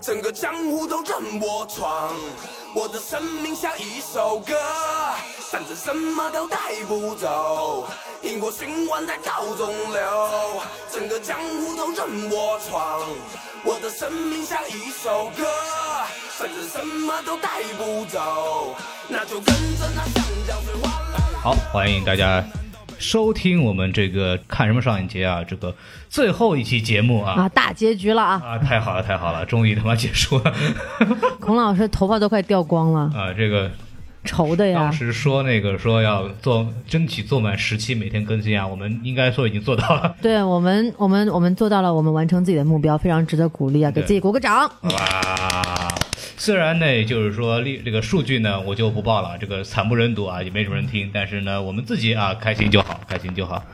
[0.00, 2.14] 整个江湖都任我闯，
[2.74, 4.54] 我的生命像一首歌，
[5.50, 7.86] 反正什么都带不走，
[8.22, 10.60] 因果循环在道中流，
[10.92, 13.00] 整个江湖都任我闯，
[13.64, 15.44] 我的生命像一首歌，
[16.38, 18.76] 反正什么都带不走，
[19.08, 21.20] 那就跟着那湘江水哗啦。
[21.42, 22.44] 好，欢迎大家
[22.98, 25.74] 收听我们这个看什么上影节啊，这个
[26.08, 27.34] 最后一期节目啊。
[27.34, 28.42] 啊，大结局了啊！
[28.44, 30.54] 啊，太好了，太好了，终于他妈结束了
[31.40, 33.32] 孔老师头发都快掉光了，啊！
[33.36, 33.70] 这个
[34.24, 34.92] 愁的呀当。
[34.92, 40.14] 时说那个说要做争取做满十期每天更新啊，我们应该说已经做到了。
[40.22, 43.90] 对我们，我们我们做到了，我们完成自己的目标，非常值得鼓励啊！
[43.90, 44.70] 给自己鼓个掌。
[44.82, 45.83] 哇，
[46.36, 53.64] 虽然呢，就是说历这个数据呢，我就不报了，这个惨不忍睹啊，也没什么人听，但是呢，我们自己啊开心就好，开心就好，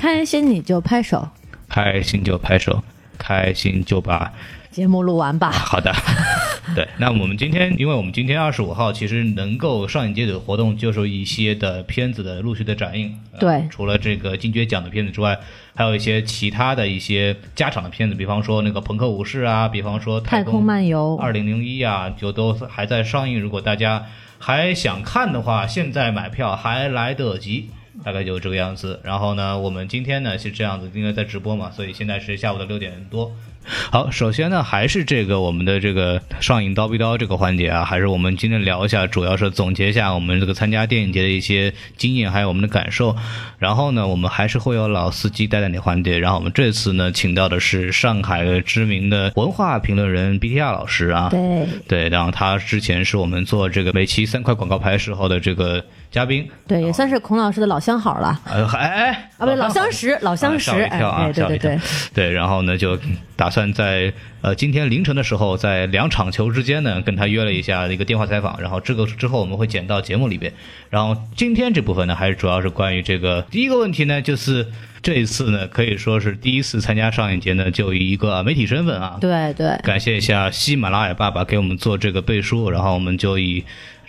[0.00, 1.28] 开心你就拍手，
[1.68, 2.82] 开心就拍手，
[3.18, 4.32] 开心就把
[4.72, 5.52] 节目录完吧。
[5.52, 5.94] 好的，
[6.74, 13.16] 对，那我们今天，因为我们今天二十五号，其实能够上影节的活动就是一些的片子的陆续的展映。
[13.32, 15.38] 呃对除了这个金爵奖的片子之外，
[15.74, 23.38] 还有一些其他的一些加场的片子，比方说那个《朋克武士》啊，比方说《太空漫游二零零一》啊，就都还在上映。
[23.40, 24.06] 如果大家
[24.38, 27.70] 还想看的话，现在买票还来得及。
[28.02, 33.30] 大概就这个样子，然后呢，我们今天呢是这样子，因为在直播嘛，所以现在是下午的六点多。
[33.90, 43.16] 好，首先呢，还是这个我们的这个上影刀逼刀这个环节啊，还是我们今天聊一下，主要是总结一下我们这个参加电影节的一些经验，还有我们的感受。
[43.58, 46.18] 然后呢，我们还是会有老司机带带你环节。
[46.18, 61.78] 然后我们这次呢，请到的是上海的知名的文化评论人 BTR 老师啊，对对，然后他之前是我们做这个每期三块广告牌时候的这个嘉宾，对，也算是孔老师的老相好了哎哎啊，不对，老相识，老相识，哎，对对对
[62.12, 62.98] 对，然后呢，就
[63.36, 70.52] 打算在呃今天凌晨的时候，在两场球之间呢，跟他约了一下一个电话采访，然后这个之后我们会剪到节目里边。
[70.88, 74.66] 然后今天这部分呢，还是主要是关于这个第一个问题呢，就是
[75.02, 83.62] 这一次呢，可以说是第一次参加上影节呢，就以一个媒体身份啊，对对，感谢一下喜马拉雅爸爸给我们做这个背书，然后我们就以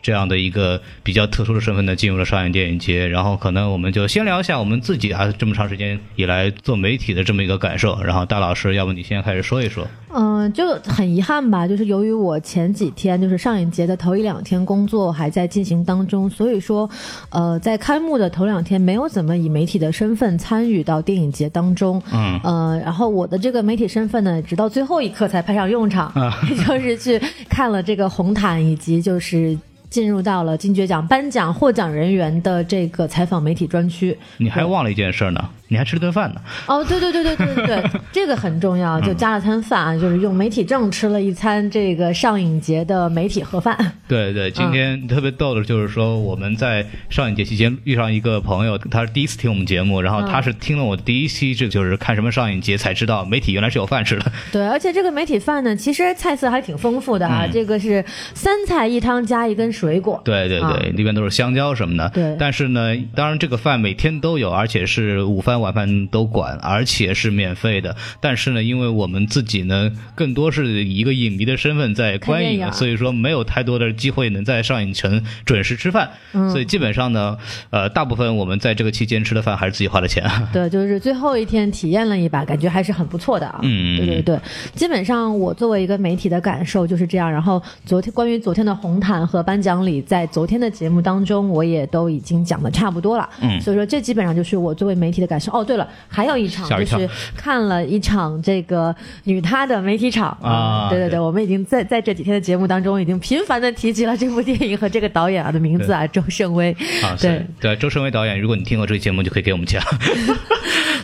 [0.04, 3.08] 这样的一个比较特殊的身份呢，进入了上影电影节。
[3.08, 8.00] 然后可能我们就先聊一下我们自己啊这么长时间以来做媒体的这么一个感受。
[8.04, 9.88] 然后大老师，要不你先开始说一说？
[10.16, 16.88] 嗯，就很遗憾吧，就是由于我前几天就是上影节的头一两天工作还在进行当中，所以说，
[17.32, 26.14] 呃，在开幕的头两天没有怎么以媒体的身份参与到电影节当中，嗯呃，然后我的这个媒体身份呢，直到最后一刻才派上用场，
[26.68, 27.20] 就是去
[27.50, 29.58] 看了这个红毯以及就是。
[29.94, 36.42] 进入到了金爵奖颁奖获奖人员的这个采访媒体专区，你还忘了一件事呢，你还吃了顿饭呢。
[36.66, 43.78] 哦，对对对对对对对， 这个很重要，就加了餐饭啊，就是用媒体证吃了一餐这个上影节的媒体盒饭。
[44.10, 54.32] 对对，今天特别逗的就是说，我们在上影节期间遇上一个朋友，他是第一次听我们节目，然后他是听了我第一期，这就是看什么上影节才知道媒体原来是有饭吃的。
[54.52, 60.22] 对，而且这个媒体饭呢，其实菜色还挺丰富的啊，这个是三菜一汤加一根水果。
[60.24, 62.10] 对对对，啊里边都是香蕉什么的。
[62.14, 67.96] 对但是呢，当然这个饭每天都有，而且是午饭晚饭都管，而且是免费的。
[68.22, 76.12] 但是呢，因为我们自己呢，更多是以一个影迷的身份在观影所以说没有太多的机会能在上影城准时吃饭。
[76.32, 77.38] 嗯所以基本上呢，
[77.70, 80.24] 呃，大部分我们在这个期间吃的饭还是自己花的钱。
[80.54, 83.60] 对，就是最后一天体验了一把，感觉还是很不错的啊。
[83.64, 84.40] 嗯对对对，
[84.76, 87.32] 基本上我作为一个媒体的感受就是这样。
[87.32, 93.30] 然后昨天关于昨天的红毯和颁奖礼，在昨天的节目当中，我也都已经讲的差不多了。
[93.42, 95.52] 嗯所以说这基本上就是我作为媒体的感受。
[95.54, 106.72] 哦，对了，还有一场就是看了一场这个女她的媒体场啊对对对对，我们已经在在这几天的节目当中已经频繁的提及了这部电影和这个导演啊的名字啊，周胜威。
[107.04, 109.82] 啊，对对，周胜威导演，如果你听过这个节目，就可以给我们讲。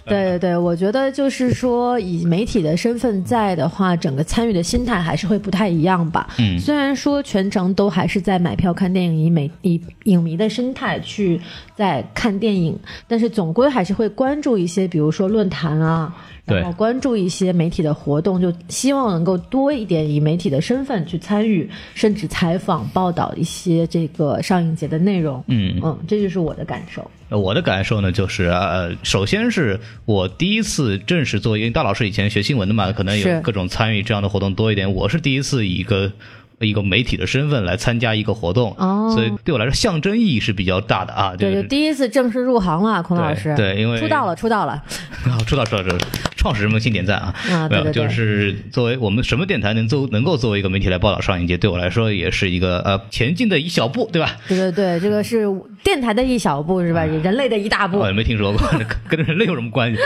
[0.06, 6.28] 对对对，我觉得就是说，以媒体的身份在的话，整个参与的心态还是会不太一样吧。
[6.40, 11.40] 嗯虽然说全程都还是在买票看电影，以美以影迷的心态去
[11.76, 12.78] 在看电影，
[13.08, 16.14] 但是总归还是会关注一些，比如说论坛啊，
[16.46, 25.41] 然后关注一些媒体的活动，就希望能够多一点以媒体的身份去参与，甚至采访报道一些这个上映节的内容。
[25.47, 27.09] 嗯嗯，这就是我的感受。
[27.29, 34.91] 呃我的感受呢，就是呃，首先是我第一次正式做，因为大老师以前学新闻的嘛，可能有各种参与这样的活动多一点。
[34.91, 36.11] 我是第一次以一个
[36.59, 41.34] 一个媒体的身份来参加一个活动，哦所以对我来说象征意义是比较大的啊。
[41.38, 43.53] 对对，这个第一次正式入行了，孔老师。
[43.56, 44.73] 对对因为出道了，出道了。
[45.26, 45.97] 啊，出道出道出道，
[46.38, 47.34] 创始人们请点赞啊！
[47.52, 54.38] 啊对对对就是作为我们什么电台能作能够作为一个媒体来报道上影节，对我来说也是一个呃前进的一小步，对吧？
[54.47, 55.46] 对对对，这个是
[55.84, 57.03] 电台的一小步是吧？
[57.03, 58.08] 人类的一大步我。
[58.08, 58.61] 也没听说过，
[59.09, 60.00] 跟人类有什么关系？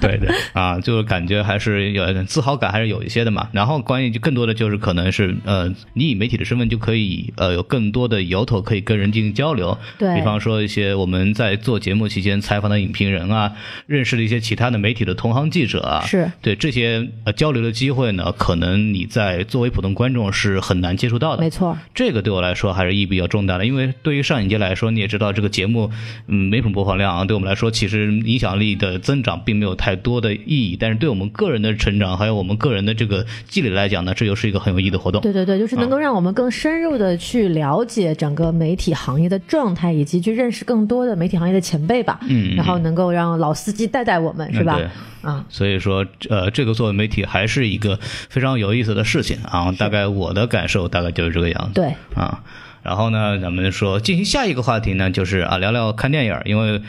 [0.00, 3.48] 对对啊，就是感觉还是有点自豪感，还是有一些的嘛。
[3.52, 9.76] 然后关于就更多的就是可能是呃，你以媒体的身份就可以呃有更多的由头可以跟人进行交流。
[9.98, 13.52] 对比方说一些我们在做节目期间采访的影评人啊，
[13.86, 21.42] 认识的一些其他的媒体的同行记者啊，是对这些呃交流的机会呢，可能你在作为普通观众是很难接触到的。
[21.42, 25.90] 没错，这个对我来说还是意义比较重大的，因为对于上影节来说，你也知道这个节目，
[26.28, 35.20] 嗯，没什么播放量啊，对我们来说其实影响力的增长并没有太多的意义，但是对我们个人的成长还有我们个人的这个积累来讲呢，这又是一个很有意义的活动。
[35.20, 42.18] 对对对，就是能够让我们更深入的去了解整个媒体行业的状态，以及去认识更多的媒体行业的前辈吧。
[42.22, 44.76] 嗯嗯然后能够让老司机带带我们，是吧？
[44.76, 44.88] 对
[45.22, 47.98] 啊，所以说，呃，这个作为媒体还是一个
[48.30, 49.70] 非常有意思的事情啊。
[49.72, 51.72] 大概我的感受大概就是这个样子。
[51.74, 52.42] 对，啊，
[52.82, 56.80] 然后呢，咱们说进行下一个话题呢，就是啊，聊聊看电影，因为。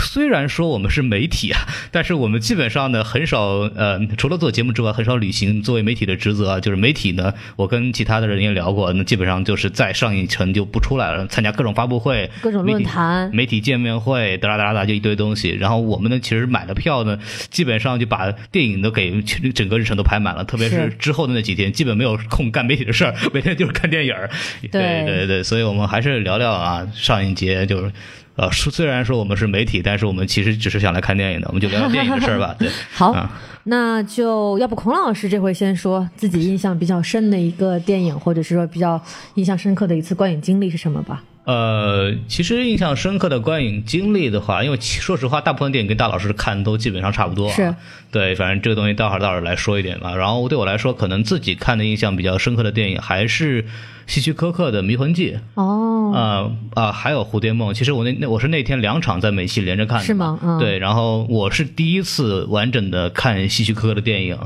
[0.00, 1.60] 虽然说我们是媒体啊，
[1.92, 3.40] 但是我们基本上呢很少
[3.76, 6.60] 呃，除了做节目之外，很少履行作为媒体的职责啊。
[6.60, 15.50] 就是媒体呢，我跟其他的人也聊过，那基本上就是在上影城就不出来了，参加各种发布会、各种论坛媒体、媒体见面会，哒啦哒啦哒就一堆东西。
[15.50, 17.18] 然后我们呢，其实买的票呢，
[17.50, 19.20] 基本上就把电影都给
[19.54, 24.28] 整个日程都排满了，特别是是之后的那几天，基本没有空干媒体的事儿， 每天就是看电影儿。
[24.70, 27.92] 对对对，所以我们还是聊聊啊，上一节就是。
[28.36, 32.54] 呃，说虽然说我们是媒体，但是我们其实只是想来看电影的，我们就聊聊电影的事儿吧。
[32.58, 33.30] 对，好，啊
[33.64, 39.00] 那就要不孔老师这回先说自己印象比较深的一个电影，或者是说比较
[39.34, 41.22] 印象深刻的一次观影经历是什么吧？
[41.44, 47.54] 呃，其实印象深刻的观影经历的话，因为其说实话，大部分电影跟大老师看都基本上差不多、啊。
[47.54, 47.74] 是，
[48.10, 50.14] 对，反正这个东西待会儿待会儿来说一点吧。
[50.14, 53.64] 然后对我来说，可能自己看的印象比较深刻的电影还是
[54.10, 57.70] 希区柯克的《迷魂记》哦，啊啊、还有《蝴蝶梦》。
[57.74, 64.36] 其实我那那我是那天两场在美戏连着看的，是吗嗯对，然后我是第一次完整的看希区柯克的电影，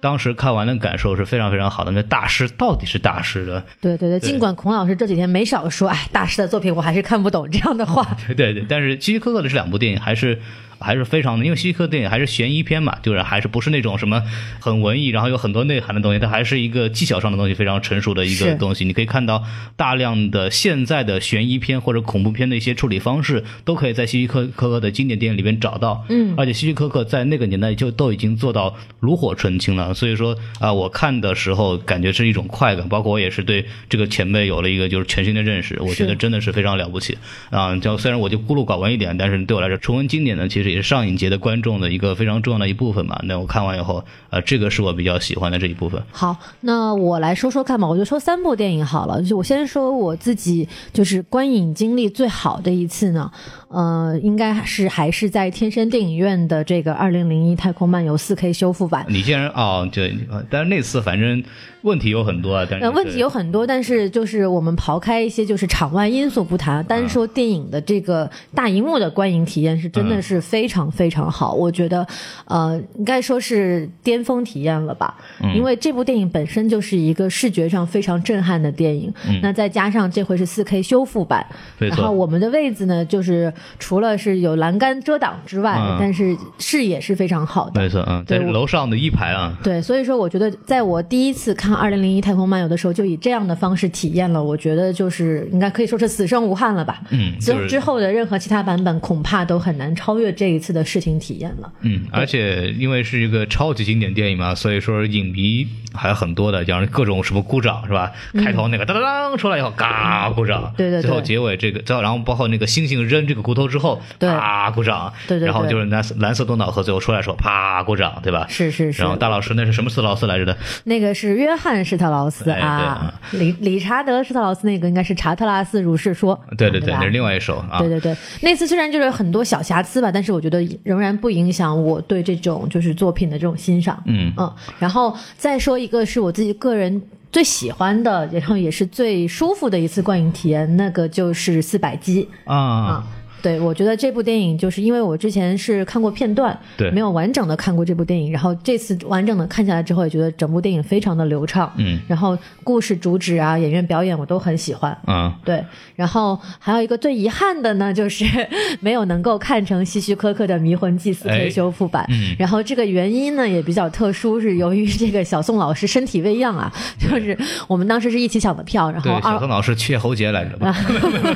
[0.00, 1.92] 当时看完的感受是非常非常好的。
[1.92, 8.04] 那大师到底是大师的，对对对，尽管孔老师这几天没少说，哎，大师的作品我还是看不懂这样的话。
[8.26, 10.40] 对对对，但是希区柯克的这两部电影还是
[10.82, 14.22] 还是非常的，因为希区柯克电影还是悬疑片嘛，就是还是不是那种什么
[14.60, 18.84] 很文艺，然后有很多内涵的东西，它还是一个技巧上的东西非常成熟的一个东西。
[18.84, 19.44] 你可以看到
[19.76, 26.04] 大量的现在的悬疑片或者恐怖片的一些处理方式，都可以在希区柯柯克的经典电影里边找到。
[26.08, 37.16] 嗯而且希区柯克在那个年代就都已经做到炉火纯青了，所以说啊、我看的时候感觉是一种快感，包括我也是对这个前辈有了一个就是全新的认识，我觉得真的是非常了不起
[37.50, 37.76] 啊！
[37.76, 43.20] 就虽然我就孤陋寡闻一点，但是对我来说，重温经典呢，其实也是上影节的观众的一个非常重要的一部分嘛。
[43.24, 46.02] 那我看完以后，呃，这个是我比较喜欢的这一部分。
[46.10, 49.22] 好，那我来说说看吧，我就说三部电影好了。
[49.22, 53.30] 就我先说我自己就是观影经历最好的一次呢，
[53.72, 59.06] 呃，应该是还是在天山电影院的这个二零零一《太空漫游》四 K 修复版。
[59.08, 61.42] 你竟然哦，对，呃但是那次反正
[61.80, 72.06] 问题有很多啊，但是呃，问题有很多，但是就是我们刨开一些就是场外因素不谈，单说电影的这个大荧幕的观影体验是真的是非常非常好，我觉得，
[72.44, 75.16] 呃，应该说是巅峰体验了吧，
[75.54, 79.12] 因为这部电影本身就是一个视觉上非常震撼的电影，
[79.42, 81.44] 那再加上这回是四 K 修复版，
[81.78, 97.00] 然后我们的位子呢，就是除了是有栏杆遮挡之外，嗯但是视野是非常好的，没错，嗯，在楼上的一排啊，对，所以说我觉得，在我第一次看《二零零一太空漫游》的时候，就以这样的方式体验了，我觉得就是应该可以说是死生无憾了吧。
[97.10, 101.72] 嗯，之就是之后的任何其他版本，恐怕都很难超越这一次的视听体验了。
[101.82, 108.12] 嗯，而且因为是一个超级经典电影嘛，所以说影迷还有很多的，讲各种什么鼓掌是吧？
[108.34, 111.02] 开头那个当当当出来以后，嘎鼓掌，对对对。
[111.02, 118.46] 最后结尾这个，最后然后包括那个星星扔这个骨头之后，啪鼓掌，对对对然后就是蓝色蓝色多瑙河最后出来的时候，啪鼓掌，对吧？
[118.48, 120.56] 是是是然后大老师那是什么斯特劳斯来着的？
[120.84, 126.38] 那个是约翰施特劳斯哎啊，理理查德施特劳斯那个应该是查特拉斯如是说。
[126.56, 127.78] 对对对，对那是另外一首啊。
[127.80, 134.02] 对对对，那次虽然就是很多小瑕疵吧，但是我觉得仍然不影响我对这种就是作品的这种欣赏。
[134.06, 143.04] 嗯嗯，然后再说一个是我自己个人最喜欢的，然后也是最舒服的一次观影体验，那个就是四百集啊啊。
[143.42, 154.96] 对，我觉得这部电影就是因为我之前是看过片段，对没有完整的看过这部电影，然后这次完整的看下来之后，也觉得整部电影非常的流畅，嗯然后故事主旨啊、演员表演我都很喜欢。
[155.06, 155.62] 嗯，对，
[155.96, 158.24] 然后还有一个最遗憾的呢，就是
[158.80, 162.06] 没有能够看成希区柯克的《迷魂记》4哎 K 修复版。
[162.10, 170.72] 嗯然后这个原因呢也比较特殊，是由于这个小宋老师身体未恙啊，就是我们当时是一起抢的票，然后对，小宋老师缺喉结来着 吧？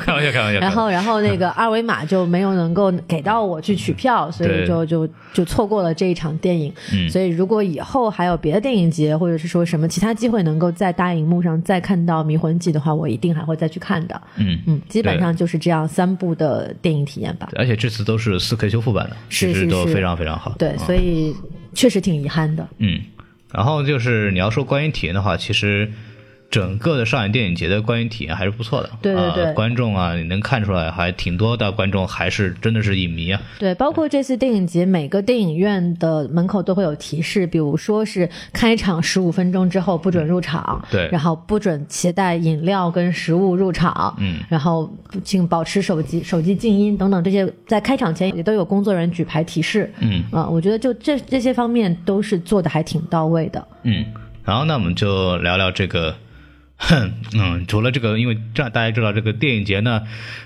[0.01, 0.59] 开玩笑，开玩笑。
[0.59, 6.73] 然后，然后那个二维码就没有能够给到我去取票，所以就就就错过了这一场电影。
[6.93, 14.21] 嗯所以如果以后还有别的电影节，或者是说什么其他机会能够在大荧幕上再看到《迷魂记》的话，我一定还会再去看的。
[14.35, 17.49] 嗯嗯，基本上就是这样三部的电影体验吧。
[17.55, 20.55] 而且这次都是四 K 修复版的，是是是其实都非常非常好。
[20.57, 21.35] 对，嗯所以
[21.73, 22.67] 确实挺遗憾的。
[22.79, 22.99] 嗯，
[23.51, 25.91] 然后就是你要说关于体验的话，其实
[26.49, 28.89] 整个的上海电影节的观影体验还是不错的。
[29.01, 33.41] 对对对呃观众啊，你能看出来还挺多的观众还是真的是影迷啊。
[33.59, 44.89] 对，包括这次电影节，每个电影院的门口都会有提示，比如说是开场十五分钟之后不准入场，对然后不准携带饮料跟食物入场，嗯然后
[45.25, 49.91] 请保持手机手机静音等等这些，在开场前也都有工作人员举牌提示。
[49.99, 53.67] 嗯啊、我觉得就这这些方面都是做的还挺到位的。
[53.83, 54.05] 嗯，
[54.45, 56.15] 然后呢，我们就聊聊这个。
[56.77, 60.03] 哼， 嗯，除了这个，因为这样大家知道，这个电影节呢，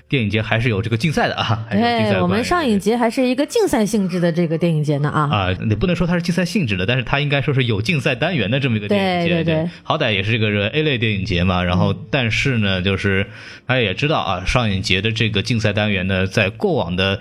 [0.08, 5.28] 电影节还是有这个竞赛的啊，还是有竞赛对，我们上影节还是一个竞赛性质的这个电影节呢啊。
[5.30, 11.62] 啊，你不能说它是竞赛性质的，但是它应该说是有竞赛单元的这么一个电影节，对对对好歹也是这个 A 类电影节嘛。
[11.62, 13.26] 然后，但是呢，就是
[13.66, 17.20] 大家也知道啊，上影节的这个竞赛单元呢，在过往的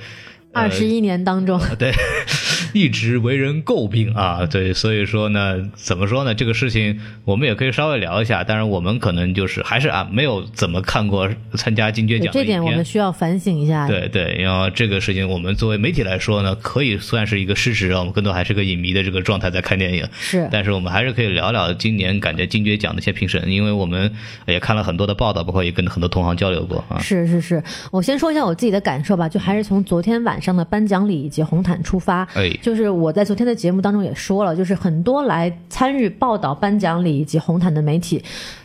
[0.53, 1.91] 二十一年当中，对，
[2.73, 4.45] 一直为人诟病啊。
[4.45, 6.33] 对，所以说呢，怎么说呢？
[6.33, 8.43] 这个事情我们也可以稍微聊一下。
[8.43, 13.87] 当然，我们可能就是还是啊，没有怎么看过参加金爵奖这点我们需要反省一下。
[13.87, 20.07] 对对，然后这个事情，我们作为媒体来说呢，可以算是一个事实啊，我们更多还是个影迷的这个状态在看电影。
[20.19, 24.11] 是但是我们还是可以聊聊今年感觉金爵奖的一些评审，因为我们
[24.47, 26.99] 也看了很多的报道，包括也跟很多同行交流过啊。
[26.99, 32.23] 是是是，我先说一下我自己的感受吧，就还是从昨天晚上的颁奖礼以及红毯出发。
[32.33, 38.23] 哎就是我在昨天的节目当中也说了，就是很多来参与报道颁奖礼以及红毯的媒体，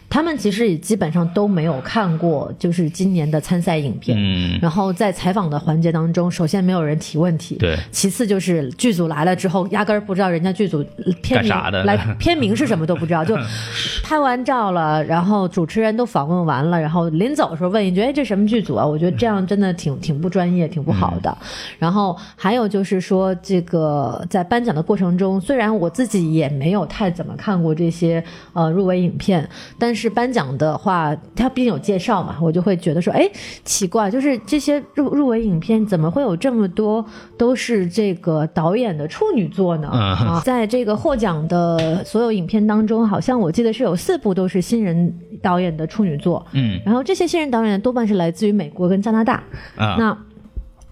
[0.08, 4.16] 他们其实也基本上都没有看过就是今年的参赛影片。
[4.18, 10.84] 嗯，然后在采访的环节当中，首先没有人提问题，对其次就是剧组来了之后，压根儿不知道人家剧组
[11.22, 13.36] 片名啥的来 片名是什么都不知道，就
[14.04, 21.36] 拍完照了，然后主持人都访问完了，然后临走的时候问一句：“哎，这什么剧组啊？”我觉得这样真的挺挺不专业，挺不好的。
[21.78, 28.22] 然后还有就是说，这个在颁奖的过程中，虽然我自己也没有太怎么看过这些
[28.52, 29.48] 呃入围影片，
[29.78, 33.26] 但是颁奖的话，它毕竟有介绍嘛，我就会觉得说，哎，
[33.64, 37.04] 奇怪，就是这些入入围影片怎么会有这么多
[37.38, 39.90] 都是这个导演的处女作呢？
[39.92, 40.00] 嗯。
[40.26, 45.12] 啊，在这个获奖的所有影片当中，好像我记得是有四部都是新人
[45.42, 46.80] 导演的处女作，嗯。
[46.84, 49.42] 然后这些新人导演多半是来自于美国跟加拿大，
[49.76, 50.16] 啊，那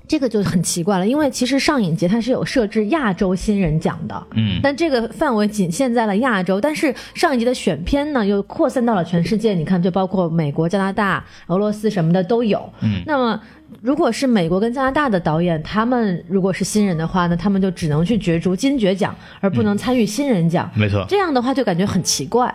[0.07, 12.71] 这个就很奇怪了，因为其实上影节它是有设置亚洲新人奖的，嗯但这个范围仅限在了亚洲，但是上影节的选片呢又扩散到了全世界，你看，就包括美国、加拿大、俄罗斯什么的都有。
[12.83, 13.41] 嗯那么。
[13.83, 20.71] 如果是美国跟加拿大的导演，他们如果是新人的话呢，他们就只能去角逐金爵奖，而不能参与新人奖。
[20.77, 22.55] 没错，这样的话就感觉很奇怪，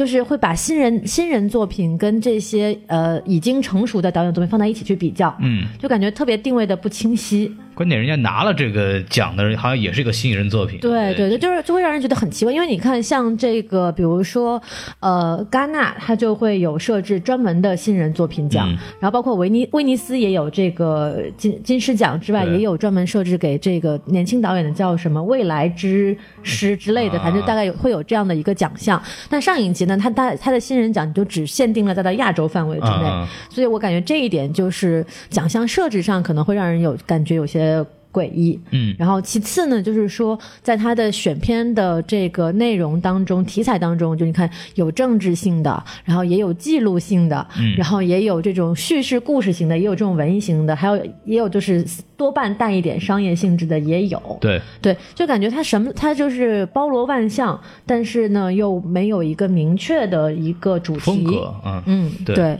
[0.00, 7.54] 就是会把新人新人作品跟这些呃已经成熟的导演作品放在一起去比较，嗯，就感觉特别定位的不清晰。
[7.80, 10.78] 关键人家拿了这个奖的人，好像也是一个新人作品。
[10.80, 14.60] 对对对，就是就会让人觉得很奇怪，因为你看像这个，比如说
[14.98, 18.76] 呃戛纳，它就会有设置专门的新人作品奖，嗯。
[19.00, 27.24] 然后包括威尼威尼斯也有这个金金狮奖之外，也有专门设置给这个年轻导演的叫什么未来之师之类的，啊。
[27.24, 29.02] 反正大概有会有这样的一个奖项。
[29.30, 37.69] 但上影节呢，它它它的新人奖就只限定了在到亚洲范围之内，所以我感觉这一点就是奖项设置上可能会让人有感觉有些
[38.12, 38.58] 诡异。
[38.70, 51.86] 嗯然后其次呢，就是说在他的选片的这个内容当中、题材当中，就你看有政治性的，然后也有记录性的，嗯然后也有这种叙事故事型的，也有这种文艺型的，还有也有就是
[52.16, 54.20] 多半带一点商业性质的也有。
[54.40, 61.00] 对，对，就感觉他什么，他就是包罗万象，但是呢又没有一个明确的一个主题。
[61.00, 61.82] 风格，嗯。
[61.86, 62.58] 嗯，对对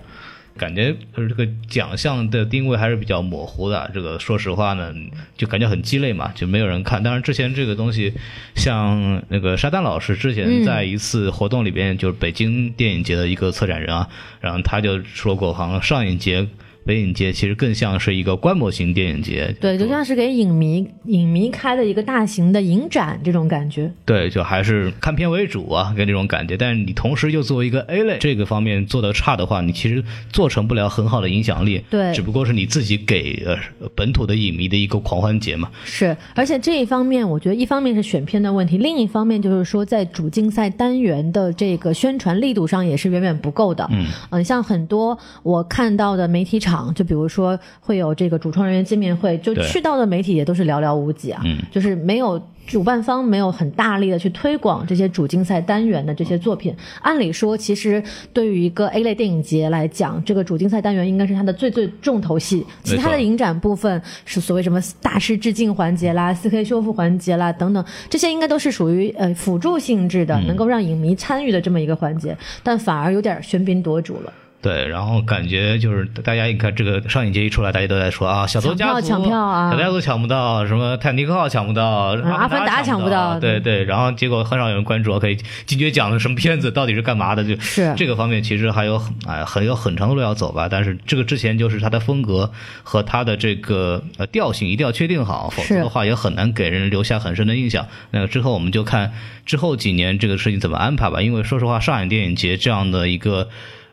[0.60, 3.90] 感觉就是这个奖项的定位还是比较模糊的。
[3.94, 4.94] 这个说实话呢，
[5.38, 7.02] 就感觉很鸡肋嘛，就没有人看。
[7.02, 8.12] 当然之前这个东西，
[8.54, 14.06] 像那个沙丹老师之前在一次活动里边，就是北京电影节的一个策展人啊，
[14.42, 16.46] 然后他就说过，好像上一节。
[16.84, 23.90] 北影节其实更像是一个观摩型电影节，对，就像是给影迷影迷开的一个大型的影展这种感觉。
[24.04, 26.56] 对，就还是看片为主啊，跟这种感觉。
[26.56, 31.82] 但是你同时又作为一个 A 类这个方面做得差的话，你其实做成不了很好的影响力。
[31.90, 33.56] 对只不过是你自己给呃
[33.94, 35.70] 本土的影迷的一个狂欢节嘛。
[35.84, 43.86] 是，而且这一方面，我觉得一方面是选片的问题，另一方面就是说，在主竞赛单元的这个宣传力度上也是远远不够的。
[43.92, 52.40] 嗯嗯，像很多我看到的媒体场，就比如说会有这个主创人员见面会，就去到的媒体也都是寥寥无几啊，嗯就是没有。
[52.66, 56.72] 主办方没有很大力的去推广这些主竞赛单元的这些作品。
[57.02, 58.00] 按理说，其实
[58.32, 62.64] 对于一个 A 类电影节来讲，这个主竞赛单元应该是它的最最重头戏。
[62.84, 74.32] 其他的影展部分是所谓什么大师致敬环节啦、4K 修复环节啦等等，这些应该都是属于呃辅助性质的，能够让影迷参与的这么一个环节，但反而有点喧宾夺主了。
[74.62, 87.42] 对，然后感觉就是大家一看这个上影节一出来，大家都在说啊，小偷家族抢票抢票啊小偷家族抢不到，什么泰坦尼克号抢不到，嗯阿凡达抢不到对对，然后结果很少有人关注，OK，金爵奖的什么片子到底是干嘛的？
[87.42, 90.68] 就是这个方面其实还有很哎很有很长的路要走吧。
[90.70, 92.52] 但是这个之前就是它的风格
[92.82, 97.86] 和它的这个呃调性一定要确定好，否则的话也很难给人留下很深的印象。
[98.10, 99.10] 那个之后我们就看
[99.46, 101.22] 之后几年这个事情怎么安排吧。
[101.22, 103.48] 因为说实话，上海电影节这样的一个。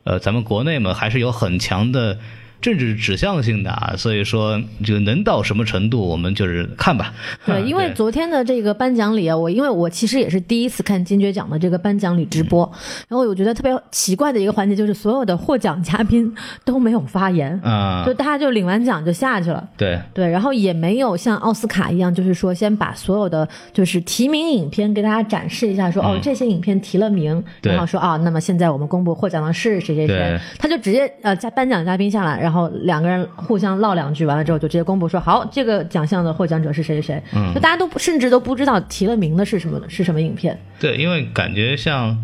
[0.07, 2.17] 呃，咱们国内嘛，还是有很强的
[2.61, 7.13] 政治指向性的啊，所以说这个能到什么程度，我们就是看吧。
[7.45, 12.69] 对，因为昨天的这个颁奖礼啊，我因为我其实也是第一次看金爵奖的这个颁奖礼直播，
[13.07, 16.33] 然后我觉得特别奇怪的一个环节就是所有的获奖嘉宾
[16.65, 19.67] 都没有发言，啊、就大家就领完奖就下去了。
[19.77, 19.99] 对。
[20.13, 42.17] 对，然后也没有像奥斯卡一样，就是说先把所有的就是提名影片给大家展示一下说，哦这些影片提了名，然后说啊，那么现在我们公布获奖的是谁谁谁，他就直接呃加颁奖嘉宾下来，然后两个人互相唠两句，完了之后就直接公布说好，这个奖项的获奖者是谁谁谁，嗯就大家都甚至都不知道提了名的是什么是什么影片，对，因为感觉像。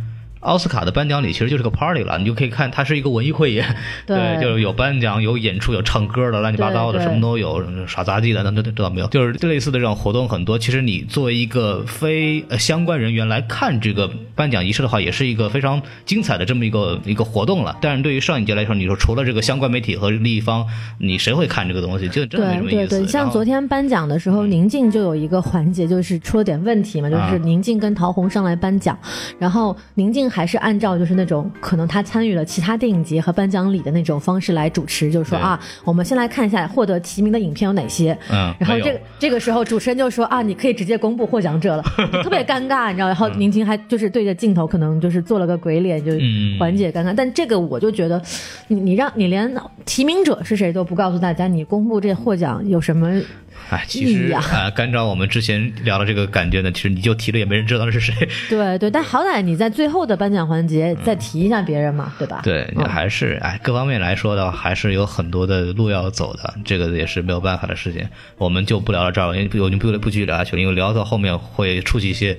[0.43, 9.07] 奥斯卡的颁奖礼其实就是个 party 了，你就可以看它是一个文艺汇演，对就是有颁奖、有演出、有唱歌的，乱七八糟的，什么都有，耍杂技的，那那知道没有？
[9.07, 10.59] 就是类似的这种活动很多。
[10.59, 17.77] 其实你作为一个非呃相关人员来看这个颁奖仪式的话，也是一个非常精彩的这么一个一个活动了。
[17.81, 20.65] 但是对于上影节来说，你说除了这个相关媒体和利益方，
[20.99, 22.07] 你谁会看这个东西？
[22.09, 22.75] 就真的没什么意思。
[22.75, 28.97] 对对对，像昨天颁奖的时候，宁静就有一个环节，就是出了点问题嘛，就是啊宁静跟陶虹上来颁奖，
[29.39, 41.83] 然后宁静还是按照就是那种可能他参与了其他电影节和颁奖礼的那种方式来主持，就是说啊，我们先来看一下获得提名的影片有哪些，嗯然后这个这个时候主持人就说啊，你可以直接公布获奖者了，
[42.23, 46.57] 特别尴尬，你知道，然后宁静还就是对着镜头可能就是做了个鬼脸，就嗯。
[46.59, 48.21] 缓解尴尬，但这个我就觉得，
[48.67, 49.53] 你你让你连
[49.85, 53.21] 提名者是谁都不告诉大家，你公布这获奖有什么？
[53.73, 58.13] 哎，其实啊，按照我们之前聊的这个感觉呢，其实你就提了也没人知道是谁。
[58.49, 62.41] 对对，但好歹你在最后的颁奖环节再提一下别人嘛，对吧？
[62.43, 68.07] 对，你还是哎，各方面来说的话，还是有很多的路要走的，这个也是没有办法的事情。
[68.37, 72.37] 我们就不聊到这儿了，因为我就不不继续聊下去了，因为聊到后面会触及一些。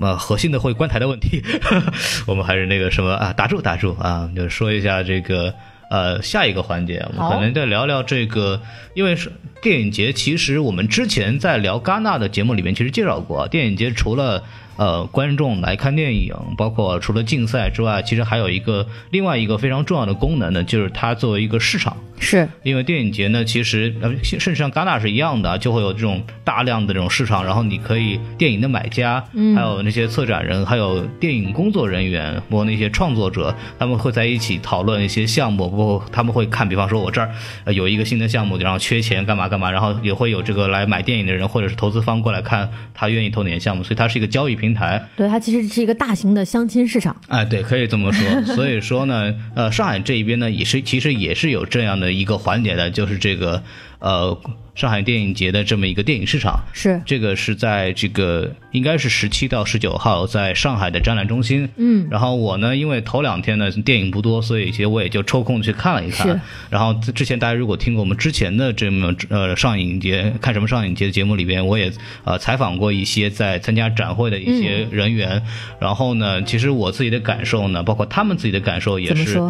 [0.00, 1.40] 呃，核心的会关台的问题，
[2.26, 5.54] 我们还是那个什么啊，打住打住啊，就说一下这个
[5.94, 8.60] 呃下一个环节，我们可能再聊聊这个，
[8.94, 9.30] 因为是
[9.62, 14.42] 电影节，其实我们之前在聊戛纳的节目里面其实介绍过，电影节除了
[14.76, 21.96] 呃观众来看电影，包括除了竞赛之外，其实还有一个另外一个非常重要的功能呢，就是它作为一个市场。
[22.24, 37.30] 是因为电影节呢，其实呃，甚至像戛纳是一样的，就会有这种大量的这种市场，然后你可以电影的买家，嗯还有那些策展人，还有电影工作人员，包括那些创作者，他们会在一起讨论一些项目，包括他们会看，比方说我这儿
[37.64, 45.04] 呃有一个新的项目，然后缺钱干嘛干嘛，然后也会有这个来买电影的人或者是投资方过来看他愿意投哪些项目，所以它是一个交易平台。
[45.16, 47.14] 对，它其实是一个大型的相亲市场。
[47.28, 48.42] 哎，对，可以这么说。
[48.54, 53.62] 所以说呢，呃，上海这一边呢，也是其实也是有这样的一个环节的，就是这个
[53.98, 54.40] 呃
[54.74, 56.60] 上海电影节的这么一个电影市场。
[56.72, 61.68] 是这个是在这个应该是十七到十九号在上海的展览中心。
[61.76, 66.40] 嗯，然后我呢，因为头两天呢电影不多，所以其实我也就抽空去看了一看是。
[66.70, 71.92] 然后之前大家如果听过我们之前的这么呃上影节看什么上影节的节目里边，我也
[72.24, 75.42] 呃采访过一些在参加展会的一些人员。
[75.80, 79.40] 然后呢，其实我自己的感受呢，包括他们自己的感受也是？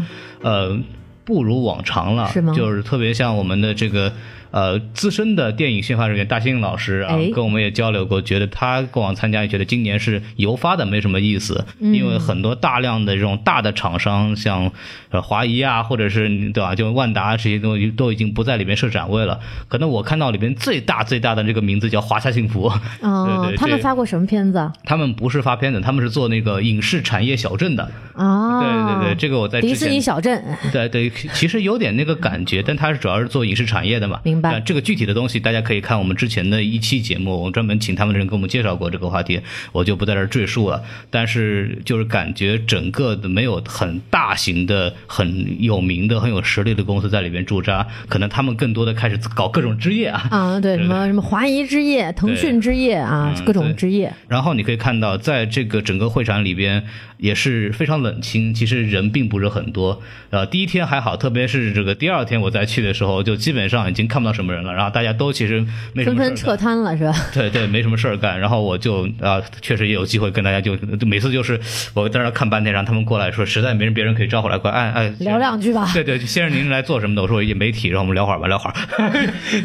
[0.42, 0.78] 呃
[1.24, 4.12] 不如往常了，是吗就是特别像我们的这个。
[4.54, 14.70] 呃资深的电影宣发人员大兴老师啊哎，跟我们也交流过，觉得他过往参加也觉得今年是游发的没什么意思，嗯因为很多大量的这种大的厂商，像
[15.10, 19.40] 呃华谊啊，或者是对吧，就万达这些东西都已经不在里面设展位了。
[19.66, 24.72] 可能我看到里边最大最大的这个名字叫华夏幸福，哦对对，这他们发过什么片子啊？
[24.84, 27.90] 他们不是发片子，他们是做那个影视产业小镇的。
[28.14, 30.02] 啊，对对对，这个我在之迪士尼前。
[30.02, 34.20] 小镇，对对，其实有点那个感觉，但他是主要是做影视产业的嘛。
[34.22, 39.40] 明白呃这个具体的东西，大家可以看我们之前的一期节目，我们专门请他们的人给我们介绍过这个话题，
[39.72, 40.82] 我就不在这儿赘述了。
[41.10, 50.28] 但是就是感觉整个的没有很大型的、很有名的、很有实力的公司在里面驻扎，可能他们更多的开始搞各种之夜啊。
[50.30, 56.84] 啊，对，什么什么华谊之夜、腾讯之夜啊，嗯各种之夜，然后你可以看到，在这个整个会场里边
[57.18, 60.00] 也是非常冷清，其实人并不是很多。
[60.30, 64.72] 呃，第一天还好，特别是这个第二天我再去的时候，就基本上已经看不到什么人了。
[64.72, 66.56] 然后大家都其实没什纷纷撤。
[66.56, 67.12] 摊了是吧？
[67.34, 68.38] 对对，没什么事儿干。
[68.38, 71.60] 然后我就啊、确实也有机会跟大家就就每次就是
[71.94, 75.90] 我在那看半天，让他们过来说，实在没人别人可以招呼来，过来哎哎 聊两句吧。
[75.92, 77.22] 对对，先生您来做什么的？
[77.22, 78.74] 我说我一媒体，让我们聊会儿吧，聊会儿。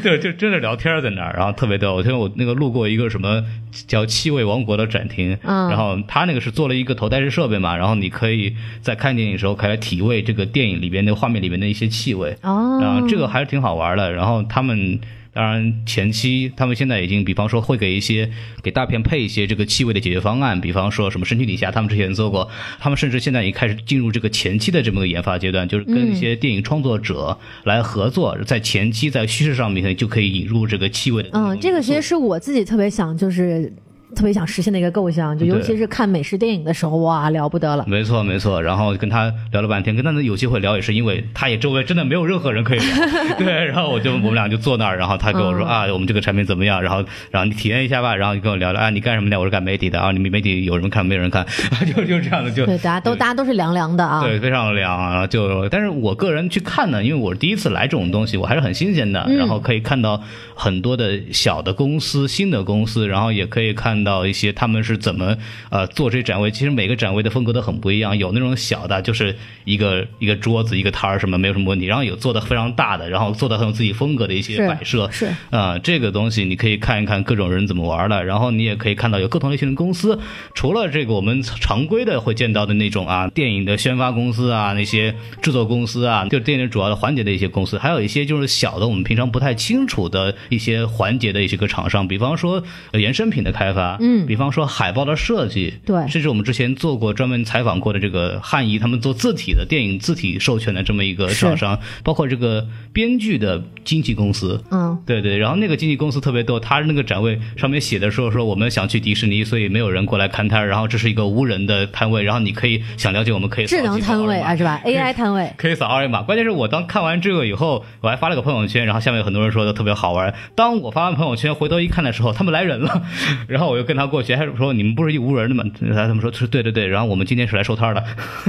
[0.01, 1.95] 对，就真的聊天在那儿，然后特别逗。
[1.95, 3.43] 我听我那个路过一个什么
[3.87, 14.13] 叫气味王国的展厅，嗯然后他那个是做了一个头戴式设备嘛，然后你可以在看电影的时候可以来体味这个电影里边那个画面里面的一些气味，哦，然后这个还是挺好玩的。
[14.13, 14.99] 然后他们。
[15.31, 18.29] 当然，前期他们现在已经，比方说会给一些
[18.63, 31.29] 给大片配一些这个气味的解决方案，比方说什么《神奇底下》，他们之前做过，他们甚至现在已经开始进入这个前期的这么个研发阶段，就是跟一些电影创作者来合作，在前期在叙事上面就可以引入这个气味的。
[31.33, 33.71] 嗯，这个其实是我自己特别想，就是
[34.15, 37.85] 特别想实现的一个构想，就尤其是看美式电影的时候，哇，了不得了。
[37.87, 38.61] 没错，没错。
[38.61, 42.87] 然后跟他聊了半天，跟他有机会聊，也是因为他也周围真的没有任何人可以聊。
[43.37, 46.81] 对，然后我就我们俩就坐那儿，然后他跟我说、嗯啊，我们这个产品怎么样？
[46.81, 48.15] 然后然后你体验一下吧。
[48.15, 49.39] 然后就跟我聊聊啊，你干什么的？
[49.39, 51.45] 我是干媒体的啊，你们媒体有人看没有人看？
[51.95, 54.21] 就就这样的就对，大家都大家都是凉凉的啊。
[54.21, 55.27] 对，非常凉啊！
[55.27, 59.23] 就，但是我个人去看呢，因为我是第一次来这种东西，我还是很新鲜的。
[59.27, 60.21] 嗯然后可以看到
[60.53, 65.37] 很多的小的公司、新的公司，然后也可以看到一些他们是怎么
[65.69, 66.51] 呃做这展位。
[66.51, 69.35] 其实每个展位的风格都很不一样，有那种小的，就是
[69.65, 75.09] 一个一个桌子、一个摊儿什么没有什么问题，然后有做的非常大的，然后做的很有自己风格的一些摆设。
[75.11, 80.19] 是啊、这个东西你可以看一看各种人怎么玩的，然后你也可以看到有不同类型的公司，
[80.53, 115.51] 除了这个我们常规的会见到的那种啊电影的宣发公司啊，那些制作公司啊，就是电影主要的环节的一些公司，还有一些就是小的我们平常不太清楚的一些环节的一些个厂商，比方说呃衍生品的开发，嗯比方说海报的设计，对甚至我们之前做过专门采访过的这个汉仪他们做字体的电影字体授权的这么一个厂商，包括这个编剧的经纪公司，嗯，对对，然后那个经纪公司特别逗，他那个展位上面写的说说我们想去迪士尼，所以没有人过来看摊，然后这是一个无人的摊位，然后你可以想了解，我们可以扫智能摊位啊，是吧？AI 摊位。
[115.57, 116.21] 可以扫二维码。
[116.21, 120.33] 关键是我当看完这个以后，我还发了个朋友圈，然后下面有很多人说的特别好玩。
[120.55, 123.03] 当我发完朋友圈，回头一看的时候，他们来人了，
[123.47, 125.63] 然后我又跟他过去，还说你们不是一无人的吗？
[125.79, 128.03] 他们说是对对对，然后我们今天是来收摊儿的。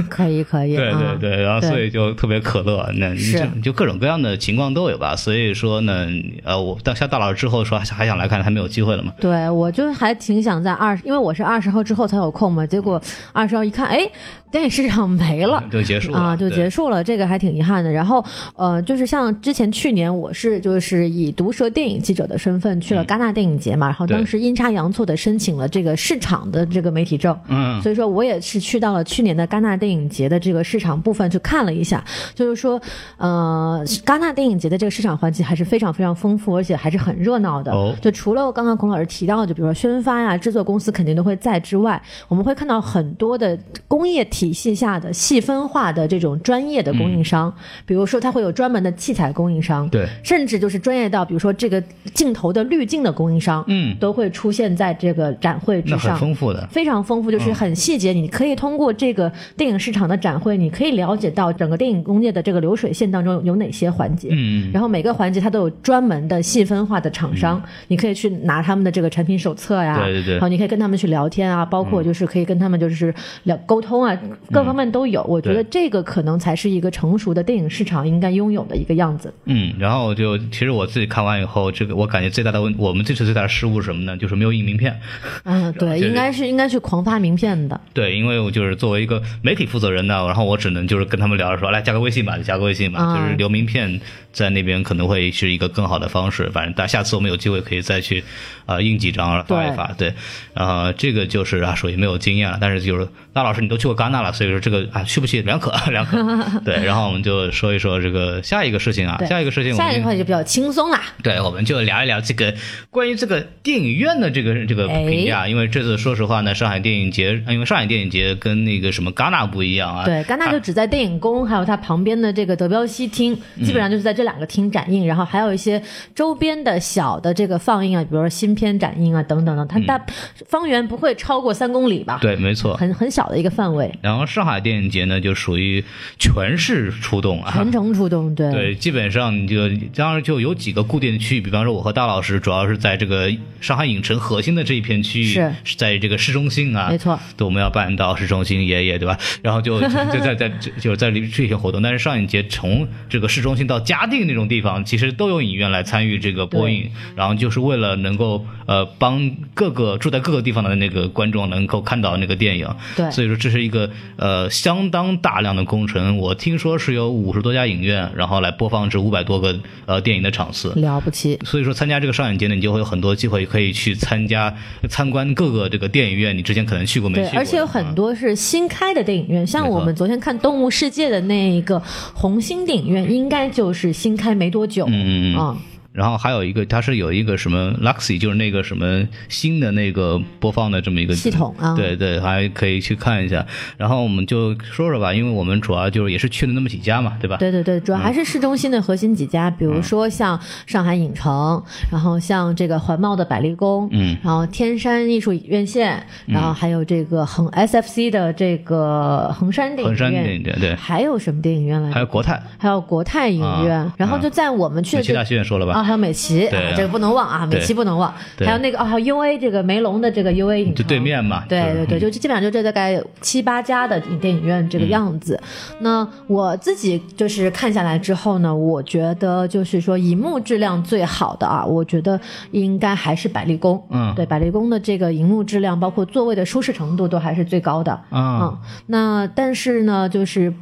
[0.09, 5.15] 可以可以， 对对啊对，然后所以就特别可乐，那你就就各种各样的情况都有吧。
[5.15, 6.07] 所以说呢，
[6.43, 9.13] 呃，我到下大老师之后说还还想来看，还没有机会了嘛。
[9.19, 14.09] 对，我就还挺想在二，因为我是二十号之后才有空嘛，结果二十号一看，哎，
[14.51, 15.63] 电影市场没了。
[15.71, 17.91] 就结束了啊，就结束了，这个还挺遗憾的。
[17.91, 18.23] 然后，
[18.55, 32.03] 呃，就是像之前去年，我是就是以毒舌电影记者的身份去了戛纳电影节嘛，然后当时阴差阳错的申请了这个市场的这个媒体证，嗯，所以说我也是去到了去年的戛纳电影节的这个市场部分去看了一下，
[32.33, 32.81] 就是说，
[33.17, 37.71] 呃，戛纳电影节的这个市场环节还是非常非常丰富，而且还是很热闹的。
[37.71, 37.95] 哦。
[38.01, 43.55] 就除了刚刚孔老师提到的，就比如说宣发呀、制作公司肯定都会在之外，我们会看到很多的
[43.87, 47.53] 工业体系下的细分化的这种专业的供应商，
[47.85, 51.79] 比如说它会有专门的器材供应商，对，甚至就是专业到比如说这个
[52.15, 53.91] 镜头的滤镜的供应商，嗯。
[53.99, 56.17] 都会出现在这个展会之上。
[56.17, 56.67] 丰富的。
[56.71, 58.13] 非常丰富，就是很细节。
[58.13, 64.29] 你可以通过这个电影市场的展会，你可以了解到整个电影工业的这个流水线当中有哪些环节。
[64.31, 74.17] 嗯，然后每个环节它都有专门的细分化的厂商，你可以去拿他们的这个产品手册呀，对对对然后你可以跟他们去聊天啊，包括就是可以跟他们就是聊沟通啊，
[74.51, 75.23] 各方面都有。
[75.23, 79.33] 我觉得这个可能才是一个成熟的电影市场应该拥有的一个样子。
[79.45, 84.17] 嗯，然后就其实我自己看完以后，这个我感觉最大的问，我们这次最大的失误是什么呢？
[84.17, 84.99] 就是没有印名片。
[85.45, 87.79] 嗯，对，应该是应该去狂发名片的。
[87.93, 93.99] 对，因为我就是作为一个媒体负责人呢，然后我只能就是跟他们聊着说，来加个微信吧，就加个微信吧，啊就是留名片
[94.31, 96.49] 在那边可能会是一个更好的方式。
[96.49, 98.23] 反正大下次我们有机会可以再去
[98.65, 100.13] 呃印几张发一发，对，
[100.53, 106.17] 然后这个就是啊属于没有经验了，但是就是那老师你都去过戛纳了，所以说这个啊去不去两可 两可，
[106.65, 111.01] 对，然后我们就说一说这个下一个事情啊，下一个事情我们下一个话题就比较轻松啦。
[111.23, 112.53] 对，我们就聊一聊这个
[112.89, 123.71] 关于这个电影院的这个这个哎评价，因为这次说实话呢，上海电影节，因为上海电影节跟那个什么戛纳不一样啊，对，戛纳就只在电影宫，还有它旁边的这个德彪西厅，嗯。
[123.71, 125.81] 基本上就是在这两个厅展映，然后还有一些
[126.15, 130.03] 周边的小的这个放映啊，比如说新片展映啊等等等，它大
[130.47, 132.75] 方圆不会超过三公里吧？，嗯对，没错。
[132.77, 135.83] 很很小的一个范围，然后上海电影节呢，就属于
[136.17, 149.17] 全市出动啊，全城出动，对对，基本上你就当然就有几个固定的区域，比方说我和大老师主要是在这个上海影城核心的这一片区域，是在这个市中心啊，没错，对，我们要办到市中心爷爷，对吧？
[149.41, 166.17] 然后就就就在在就是在这些活动，但是上影节从这个市中心到嘉定那种地方，其实都有影院来参与这个播映，然后就是为了能够呃帮各个住在各个地方的那个观众能够看到那个电影，对所以说这是一个呃相当大量的工程。
[166.17, 170.73] 我听说是有五十多家影院，然后来播放这五百多个呃电影的场次。
[170.75, 171.39] 了不起。
[171.45, 174.53] 所以说，参加这个上影节呢，你就会有很多机会可以去参加
[174.89, 177.37] 参观各个这个电影院，你之前可能去过没去。
[177.37, 181.81] 而且有很啊多是新开的电影院，像我们昨天看《动物世界》的那一个
[182.13, 184.87] 红星电影院，应该就是新开没多久。
[184.87, 185.37] 嗯嗯嗯。
[185.37, 185.57] 啊
[185.93, 193.45] 然后还有一个，它是有一个什么 Luxy，就是那个什么新的那个播放的这么一个系统啊对对，还可以去看一下。
[193.77, 197.37] 然后我们就说说吧，因为我们主要就是也是去了那么几家嘛，对吧？
[197.37, 211.93] 对对对，主要还是市中心的核心几家，比如说像上海影城，然后像这个环贸的百丽宫，嗯，然后天山艺术院线，然后还有这个衡 SFC 的这个衡山电影衡山，电影院对还有什么电影院来着？
[211.93, 215.73] 还有国泰，还有国泰影院，啊然后就在我们去的这美琪大戏院说了吧？
[215.73, 221.43] 啊，还有美琪，对啊这个不能忘啊，美琪不能忘，还有那个啊，还有 UA 这个梅龙的这个 UA 影就城对面嘛。
[221.47, 225.39] 对对对，就就基本上就这大概七八家的电影院这个样子。
[225.79, 232.19] 那我自己就是看下来之后呢，我觉得就是说银幕质量最好的啊，我觉得
[232.51, 233.81] 应该还是百丽宫。
[233.89, 237.91] 嗯对，百丽宫的这个银幕质量，包括座位的舒适程度都还是最高的。
[238.09, 240.53] 啊嗯，那但是呢，就是。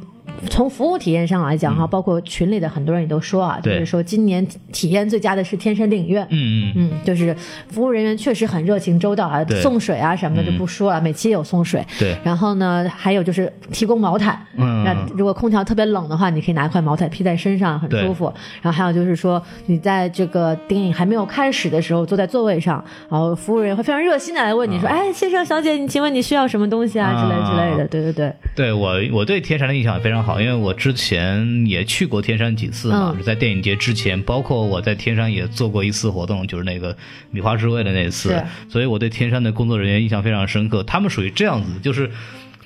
[0.48, 6.26] 从服务体验上来讲哈，包括群里的很多人也都说啊，就是说今年体验最佳的是天山电影院。
[6.30, 7.34] 嗯嗯嗯，就是
[7.68, 11.84] 服务人员确实很热情周到啊，送水啊什么的就不说了，每期也有送水。
[11.98, 18.32] 对然后呢，还有就是提供毛毯，嗯那如果空调特别冷的话，你可以拿一块毛毯披在身上，很舒服。
[18.62, 27.84] 然后还有就是说，你在这个电影还没有开始的时候，坐在座位上，然后服务人员会非常热心的来问你说：“哎，先生小姐，你请问你需要什么东西啊？”之类之类的。
[27.84, 36.94] 啊对对对，对我，我对天山的印象也非常好，因为我之前也去过天山几次嘛，嗯是在电影节之前，包括我在天山也做过一次活动，就是那个
[37.30, 40.82] 米花之味的那次，所以我对天山的工作人员印象非常深刻。
[40.82, 42.10] 他们属于这样子，就是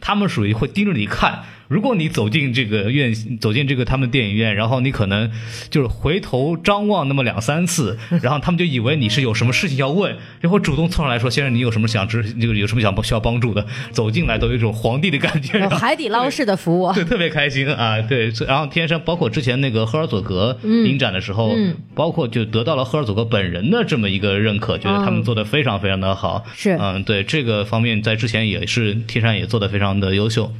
[0.00, 1.44] 他们属于会盯着你看。
[1.74, 5.28] 如果你走进这个院，走进这个他们电影院，然后你可能
[5.70, 16.92] 就是回头张望那么两三次， 然后他们就以为你是有什么事情要问，然后主动凑上来说：“先生，你有什么想知，这个有什么想需要帮助的？”走进来都有一种皇帝的感觉，有海底捞式的服务。
[16.92, 18.00] 对，特别开心啊！
[18.02, 26.44] 对，然后天山包括之前那个赫尔佐格影展的时候，嗯包括就得到了赫尔佐格本人的这么一个认可，觉得他们做的非常非常的好。
[26.54, 30.52] 是嗯，对这个方面在之前也是天山也做的非常的优秀。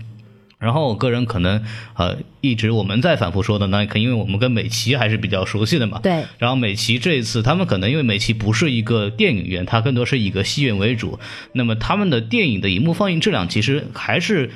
[0.65, 1.63] 然后我个人可能
[1.95, 5.99] 呃一直我们在反复说的呢，可因为我们跟美琪还是比较熟悉的嘛。
[6.03, 6.23] 对。
[6.37, 11.19] 然后美琪这一次，他们可能因为美琪不是一个电影院，它更多是以一个戏院为主，
[11.53, 14.51] 那么他们的电影的荧幕放映质量其实还是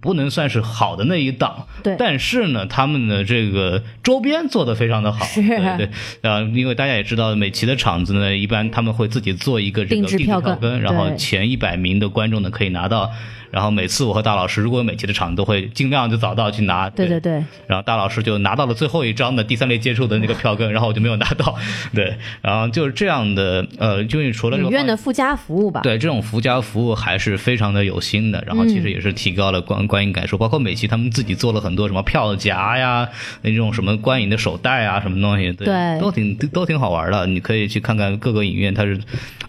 [0.00, 1.66] 不能算是好的那一档。
[1.82, 5.24] 对但是呢，他们的这个周边做的非常的好。
[5.24, 5.88] 是对对。
[6.20, 13.10] 呃，因为大家也知道，美琪的场子呢，一般他们会自己做一个这个定制票根根，然后对前一百名的观众呢可以拿到。
[13.50, 16.90] 然后每次我和大老师如果有美琪的场，都会尽量就早到去拿。
[16.90, 21.54] 对对对，然后大老师就拿到了最后一张的第三类接触的那个票根，然后我就没有拿到。
[21.94, 25.80] 对，然后就是这样的，呃，就是除了这个影院的附加服务吧。
[25.82, 33.08] 对这种附加服务还是非常的有心的，然后其实也是提高了观观影感受，包括美琪他们自己做了很多什么票夹呀，
[33.42, 37.24] 那种什么观影的手袋啊，什么东西，对，对都挺都挺好玩的。
[37.28, 38.98] 你可以去看看各个影院它是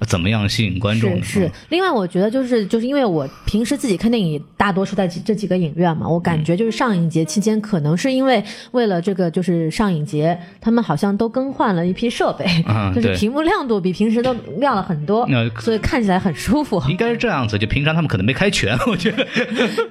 [0.02, 1.24] 怎么样吸引观众的。
[1.24, 16.82] 是是，另外我觉得就是就是因为我平时自己己看电影大多数在这几个影院嘛，我感觉就是上影节期间，可能是因为为了这个就是上影节，他们好像都更换了一批设备，嗯就是屏幕亮度比平时都亮了很多，那所以看起来很舒服。
[16.90, 19.26] 应该是这样子，就平常他们可能没开全，我觉得。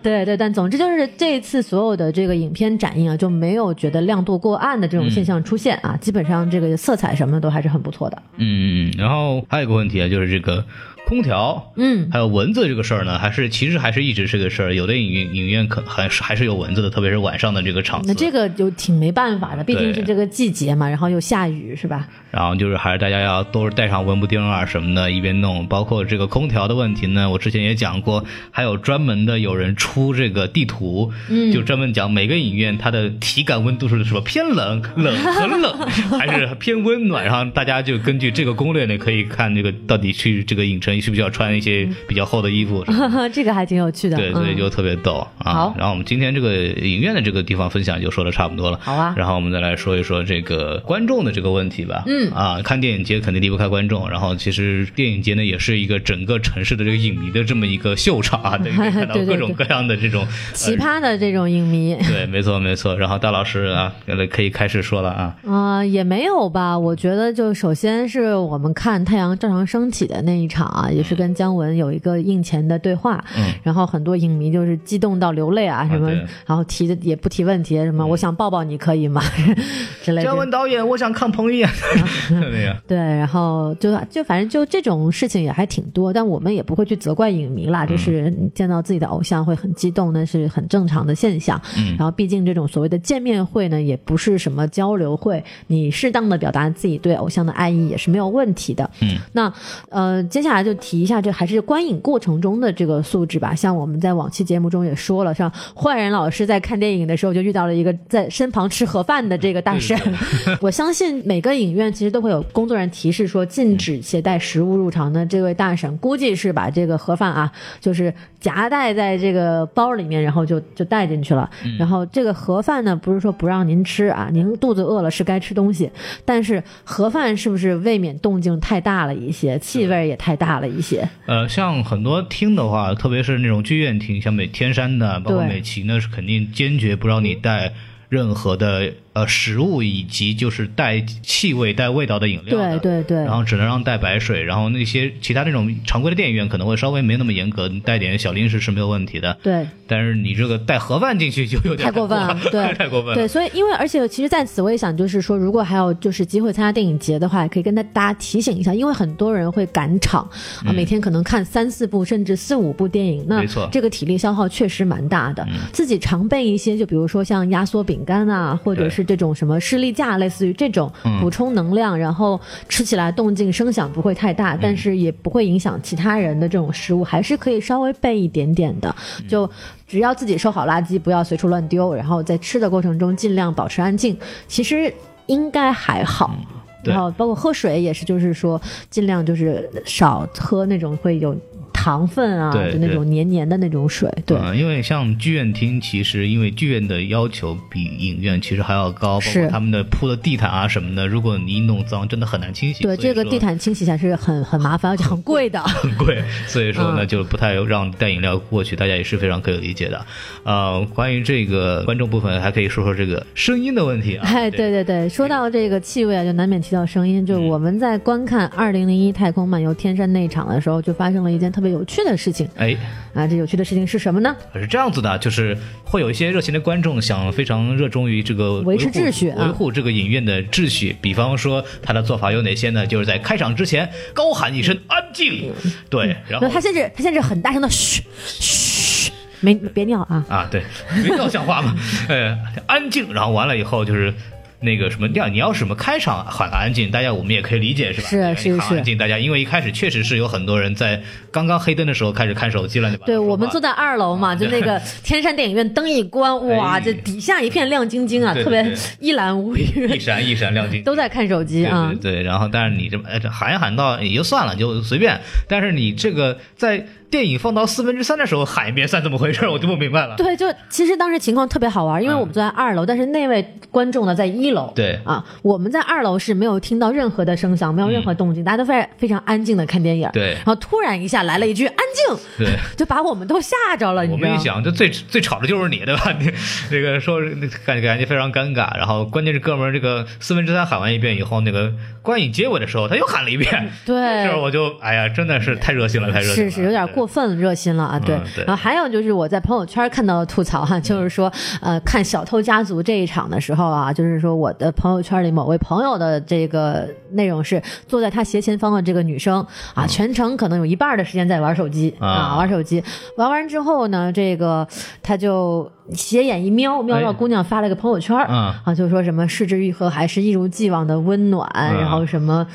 [0.02, 8.22] 对对，但总之就是这一次所有的这个影片展映啊，就没有觉得亮度过暗的这种现象出现啊，基本上这个色彩什么的都还是很不错的。
[8.36, 10.64] 嗯，然后还有一个问题啊，就是这个
[11.06, 14.74] 空调，嗯，还有蚊子这个事儿呢，还是其实还是一直是个事儿。
[14.74, 18.08] 有的影院影院可还是还是有蚊子的，特别是晚上的这个场子。
[18.08, 22.08] 那这个就挺没办法的，毕竟是这个季节嘛，然后又下雨，是吧？
[22.34, 25.66] 然后就是还是大家要都是带上蚊不叮啊什么的，一边弄。
[25.68, 35.78] 包括这个空调的问题呢，我之前也讲过，还有专门的有人出这个地图，嗯，就专门讲每个影院它的体感温度是什么偏冷、冷、很冷，
[36.18, 37.24] 还是偏温暖。
[37.24, 43.30] 然后大家就根据这个攻略呢，可以看这个到底去这个影城需不需要穿一些比较厚的衣服 什么的。
[43.30, 44.16] 这个还挺有趣的。
[44.16, 45.52] 对，所以嗯就特别逗啊。
[45.52, 48.80] 好然后我们今天这个影院的这个地方分享就说的差不多了。
[48.82, 52.02] 好啊然后我们再来说一说这个观众的这个问题吧。
[52.06, 54.08] 嗯啊，看电影节肯定离不开观众。
[54.08, 60.76] 然后其实电影节呢，也是一个整个城市的这个影迷的这么一个秀场啊， 可以看到对对各种各样的这种奇。
[60.76, 61.94] 葩的这种影迷。
[61.94, 62.96] 呃对，没错没错。
[62.96, 63.92] 然后大老师啊，
[64.30, 65.36] 可以开始说了啊。
[65.46, 66.78] 啊、也没有吧。
[66.78, 79.22] 我觉得，就首先是我们看太阳照常升起的那一场啊，也是跟姜文有一个映前的对话，嗯然后很多影迷就是激动到流泪啊，什么，对然后提的也不提问题，什么、我想抱抱你可以吗
[80.02, 80.24] 之类的。
[80.24, 81.68] 姜文导演，我想看彭于晏。
[82.28, 91.60] 对呀， 对，然后就就反正就这种事情也还挺多，但我们也不会去责怪影迷啦，就是你见到自己的偶像会很激动，那是很正常的现象。
[91.76, 98.88] 嗯然后毕竟这种所谓的见面会呢，也不是什么交流会，你适当的表达自己对偶像的爱意也是没有问题的。
[99.00, 99.52] 嗯，那
[99.90, 103.54] 呃，接下来就提一下，这还是观影过程中的这个素质吧。
[103.54, 109.96] 像我们在往期节目中也说了，像坏人老师在看电影的时候就遇到了一个在身旁吃盒饭的这个大神。
[110.60, 121.48] 我相信每个影院其实都会有工作人员提示说禁止携带食物入场的这位大婶，估计是把这个盒饭啊，就是夹带在这个包里面，然后就就带进去了。
[121.78, 125.90] 然后这个盒饭呢，不是说不让您吃啊，您肚子饿了是该吃东西，
[126.24, 131.08] 但是盒饭是不是未免动静太大了一些，气味也太大了一些？
[131.26, 137.72] 呃，像很多厅的话，特别是那种剧院厅，像美天山的，包括美琪呢，是肯定坚决不让你带
[138.08, 142.78] 任何的呃食物以及就是带气味、带味道的饮料的。
[142.78, 149.38] 对对对然后只能让带白水，然后那些其他那种常规的电影院可能会稍微没那么严格，你带点小零食是没有问题的。
[149.42, 149.66] 对。
[149.86, 153.14] 但是你这个带盒饭进去就有点太过分了，对， 太过分了。
[153.14, 160.22] 对，所以因为而且其实在此我也想就是说，如果还有就是机会参加电影节的话，也可以跟大大家提醒一下，因为很多人会赶场
[160.64, 165.46] 啊，每天可能看三四部甚至四五部电影，那没错这个体力消耗确实蛮大的。
[165.70, 170.90] 自己常备一些，就比如说像压缩饼干啊，或者这种什么士力架，类似于这种
[171.20, 178.94] 补充能量，然后吃起来动静声响不会太大，但是也不会影响其他人的这种食物，还是可以稍微备一点点的，
[179.28, 179.48] 就。
[179.86, 184.92] 只要自己收好垃圾，不要随处乱丢，然后在吃的过程中尽量保持安静，其实
[185.26, 186.34] 应该还好。
[186.82, 191.36] 对然后包括喝水也是，就是说尽量就是少喝那种会有
[191.84, 194.10] 糖分啊，就那种黏黏的那种水。
[194.24, 202.82] 对，嗯，因为像剧院厅，其实因为剧院的要求比影院其实还要高，包是括他们的铺的地毯啊什么的，如果你一弄脏，真的很难清洗。
[202.84, 205.60] 对，这个地毯清洗起来是很很麻烦，而且很贵的。
[205.60, 210.06] 很 贵，所以说呢，嗯就不太让带饮料过去，大家也是非常可以理解的。
[210.44, 214.26] 呃，关于这个观众部分，还可以说说这个声音的问题啊。
[214.26, 217.26] 哎，对对对，说到这个气味啊，就难免提到声音。
[217.26, 222.76] 就我们在观看《二零零一太空漫游天山》那场的时候，就发生了一件特别有趣的事情哎，
[223.14, 223.26] 啊！
[223.26, 224.34] 这有趣的事情是什么呢？
[224.54, 230.96] 是这样子的，就是会有一些热情的观众想非常热衷于这个维持秩序啊维护这个影院的秩序。
[231.00, 232.86] 比方说，他的做法有哪些呢？
[232.86, 235.52] 就是在开场之前高喊一声“安静”，
[235.90, 240.24] 对，然后他甚至他甚至很大声的嘘嘘，没别尿啊！
[240.28, 240.62] 啊，对，
[241.02, 241.74] 没尿像话吗，
[242.08, 244.14] 呃， 安静，然后完了以后就是。
[244.60, 248.08] 那个什么，要你要什么开场喊安静，大家我们也可以理解是吧？
[248.08, 253.06] 是对是是安静，大家因为一开始确实是有很多人在刚刚黑灯的时候开始看手机了，对吧？
[253.06, 258.62] 对，我们坐在在二楼嘛，就那个 天山电影院灯一关，哇，哎这底下一片亮晶晶啊，特别
[259.00, 262.22] 一览无余一，闪一闪亮晶， 都在看手机啊对。
[262.22, 265.18] 然后但是你这么喊一喊到也就算了，就随便。
[265.48, 269.48] 但是你这个在电影放到四分之三的时候喊一遍算怎么回事？
[269.48, 270.14] 我就不明白了。
[270.16, 274.72] 对，就其实当时情况特别好玩，因为嗯我们坐在二楼，但是那位观众呢在一楼。
[274.74, 280.08] 对啊，我们在二楼是没有听到任何的声响，没有任何动静，大家都非常非常安静的看电影。
[280.08, 284.02] 嗯对然后突然一下来了一句“安静对，”，就把我们都吓着了。
[284.06, 286.12] 我们一想，就最最吵的就是你，对吧？
[286.20, 286.30] 你
[286.70, 287.20] 这个说
[287.66, 288.76] 感感觉非常尴尬。
[288.76, 298.14] 然后关键是哥们儿这个四分之三喊完一遍以后，那个观影结尾的时候他又喊了一遍， 对我就哎呀，真的是太热心了，太热心了，是是有点过分热心了啊，对。
[298.14, 312.14] 嗯对然后还有就是我在朋友圈看到的吐槽哈，就是说呃看《小偷家族》这一场的时候啊，就是说我的朋友圈里某位朋友的这个内容是坐在他斜前方的这个女生啊，全程可能有一半的时间在玩手机嗯啊。
[312.14, 312.82] 啊，玩手机。
[313.16, 314.66] 玩完之后呢，这个
[315.02, 317.12] 他就斜眼一瞄，瞄到哎。
[317.12, 322.46] 姑娘发了个朋友圈，嗯啊，就说什么失之愈合还是一如既往的温暖，嗯然后什么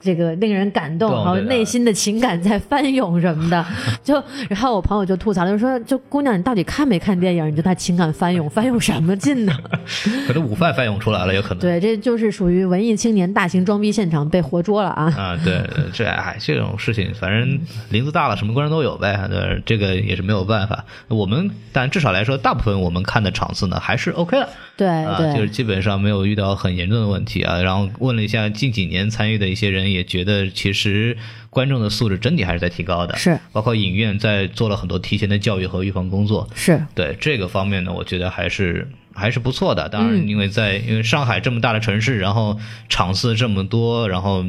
[0.00, 3.64] 这个令人感动，然后内心的情感在翻涌什么的，
[4.02, 7.46] 就然后我朋友就吐槽了，就说就姑娘你到底看没看电影？
[7.48, 9.52] 你就他情感翻涌，翻涌什么劲呢？
[10.26, 11.58] 可能午饭翻涌出来了，有可能。
[11.58, 15.04] 对，这就是属于文艺青年大型装逼现场被活捉了啊！
[15.16, 15.62] 啊，对，
[15.92, 17.60] 这哎，这种事情，反正
[17.90, 20.84] 林子大了，什么观众都有呗，对，这个也是没有办法。
[21.08, 24.48] 我们但至少来说，大部分我们看的场次呢还是 OK 的，
[24.78, 27.60] 对啊，就是基本上没有遇到很严重的问题啊。
[27.60, 31.18] 然后问了一下近几年参与的一些人，也觉得其实
[31.50, 33.36] 观众的素质整体还是在提高的，是。
[33.50, 36.80] 包括影院在做了很多提前的教育和预防工作，是。
[36.94, 39.88] 对这个方面呢，我觉得还是还是不错的。
[39.88, 40.28] 当然，嗯。
[40.28, 42.56] 因为在、因为上海这么大的城市，然后
[42.88, 44.44] 场次这么多，然后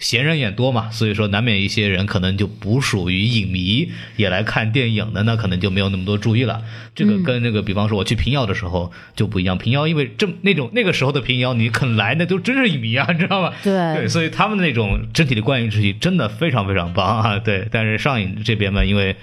[0.00, 6.62] 闲人也多嘛，所以说难免一些人可能就不属于影迷，也来看电影的，那可能就没有那么多注意了。
[6.94, 13.52] 这个跟那个，比方说我去平遥的时候就不一样，平遥因为这那种那个时候的平遥，你肯来那都真是影迷啊，你知道吗？
[13.62, 17.38] 对对，所以他们的那种整体的观影秩序真的非常非常棒啊！
[17.38, 19.14] 对，但是上影这边嘛，因为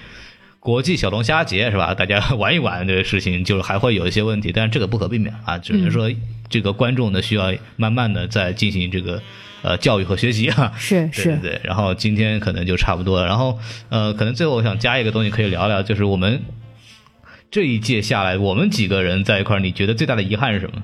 [0.59, 1.95] 国际小龙虾节是吧？
[1.95, 6.11] 大家玩一玩这个事情，就是还会有一些问题，但是这个不可避免啊，只能说
[6.49, 9.21] 这个观众呢需要慢慢的在进行这个
[9.61, 10.71] 呃教育和学习啊。
[10.77, 13.25] 是对是对对，然后今天可能就差不多了。
[13.25, 13.57] 然后
[13.89, 16.41] 呃，可能最后我想加一个东西可以聊聊，就是我们
[17.49, 20.81] 这一届下来，我们几个人在一块儿，你觉得最大的遗憾是什么？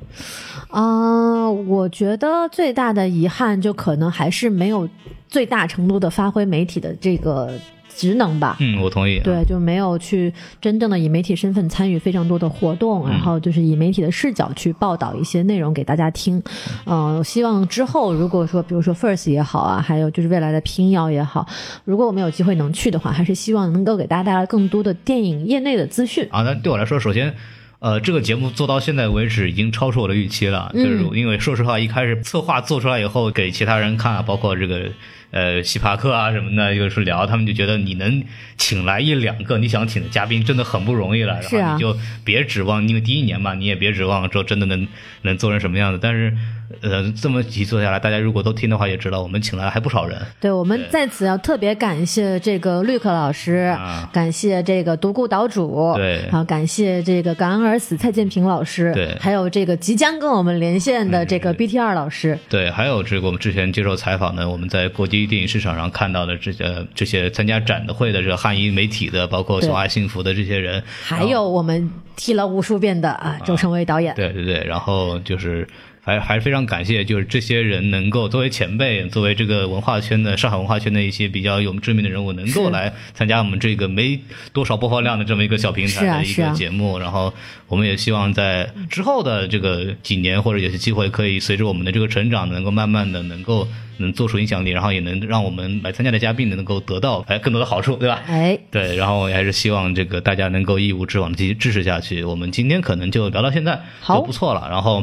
[0.70, 4.90] 啊、我觉得最大的遗憾就可能还是没有
[5.28, 7.52] 最大程度的发挥媒体的这个
[7.96, 8.58] 职能吧。
[8.60, 9.20] 嗯，我同意。
[9.20, 16.42] 对，就没有去真正的以媒体身份参与非常多的活动，然后就是以媒体的视角去报道一些内容给大家听。
[16.86, 21.48] 嗯、我希望之后如果说，比如说 First 也好啊，还有就是未来的平遥也好，
[21.86, 26.28] 如果我们有机会能去的话，还是希望能够给大家带来更多的电影业内的资讯。
[26.32, 27.34] 啊，那对我来说，首先，
[27.80, 30.72] 呃，这个节目做到现在为止已经超出我的预期了。
[30.74, 34.90] 就是因为说实话，一开始策划做出来以后，给其他人看啊，包括这个
[35.34, 38.24] 呃西帕克啊什么的，就是聊，他们就觉得你能
[38.56, 41.42] 请来一两个你想请的嘉宾，真的很不容易了。
[41.42, 44.88] 是啊然后你就别指望，因为第一年嘛，你也别指望说真的能
[45.24, 46.00] 能做成什么样子。
[46.02, 46.38] 但是，
[46.82, 50.18] 呃，这么几做下来，大家如果都听的话，也知道我们请来了还不少人。
[50.40, 69.74] 对我们在此要特别感谢这个绿客老师，啊感谢这个独孤岛主，对然后，感谢这个感恩而死蔡建平老师，对还有这个即将跟我们连线的这个 BTR 老师，对，还有这个我们之前接受采访的，我们在国际电影市场上看到的这些这些参加展的会的这个汉英媒体的，包括对。
[69.74, 75.68] 小爱幸福的这些人，还有我们提了无数遍的啊周成伟导演，对对对，然后就是
[76.06, 84.20] 还还是非常感谢，就是这些人能够作为前辈，作为这个文化圈的上海文化圈的一些比较有知名的人物，能够来参加我们这个没
[84.52, 87.00] 多少播放量的这么一个小平台的一个是啊啊节目。
[87.00, 87.34] 然后
[87.70, 98.22] 我们也希望在之后的这个几年或者有些机会，可以随着我们的这个成长，能够慢慢的能够能做出影响力，然后也能让我们来参加的嘉宾能够得到哎更多的好处，对吧？
[98.28, 102.26] 哎，对，然后我还是希望这个大家能够一无之往的继续支持下去。
[102.26, 105.02] 我们今天可能就聊到现在好就不错了，然后。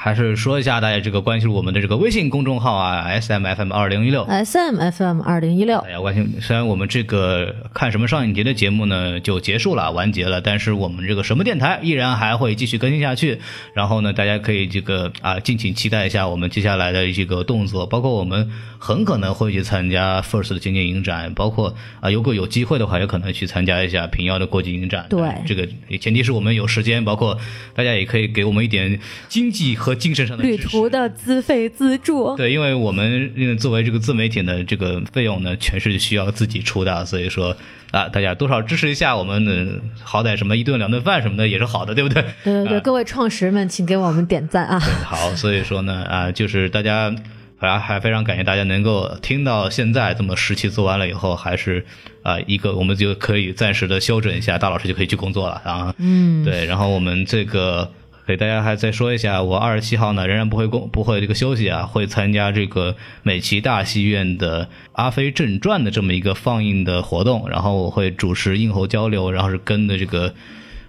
[0.00, 6.34] 还是说一下大家这个关注我们的这个微信公众号啊，S M F M 二零一六，S M F M 二零一六大，家关心。
[6.40, 13.40] 虽然我们这个看什么上影节的节目呢就结束了，完结了，但是我们这个什么电台依然还会继续更新下去。
[13.74, 25.06] 然后呢，大家可以这个啊，敬请期待一下我们接下来的这个动作，包括我们很可能会去参加 First 的经典影展，包括啊，如果有机会的话，也可能去参加一下平遥的国际影展。
[25.10, 25.68] 对这个
[25.98, 27.36] 前提是我们有时间，包括
[27.74, 30.44] 大家也可以给我们一点经济和精神上的。
[30.44, 37.56] 旅途的资费资助，对，因为我们因为作为这个自媒体呢这个费用呢，全是需要自己出的，所以说
[37.90, 39.66] 啊，大家多少支持一下我们的，
[40.02, 42.22] 好歹什么一顿两顿饭什么的也是好的，对不对？
[42.44, 44.78] 对对对，啊各位创始们，请给我们点赞啊！
[44.78, 47.14] 好，所以说呢，啊，就是大家
[47.58, 51.84] 还还非常感谢大家能够听到现在这么十期做完了以后，还是
[52.22, 55.94] 啊、呃一个我们就可以暂时的休整一下，大老师就可以去工作了啊。
[55.98, 57.90] 嗯，对，然后我们这个
[58.28, 70.34] 给大家还再说一下，我二十七号呢仍然不会工不会这个休息啊，会参加这个美琪大戏院的《阿飞正传》的这么一个放映的活动，然后我会主持映后交流，然后是跟的这个。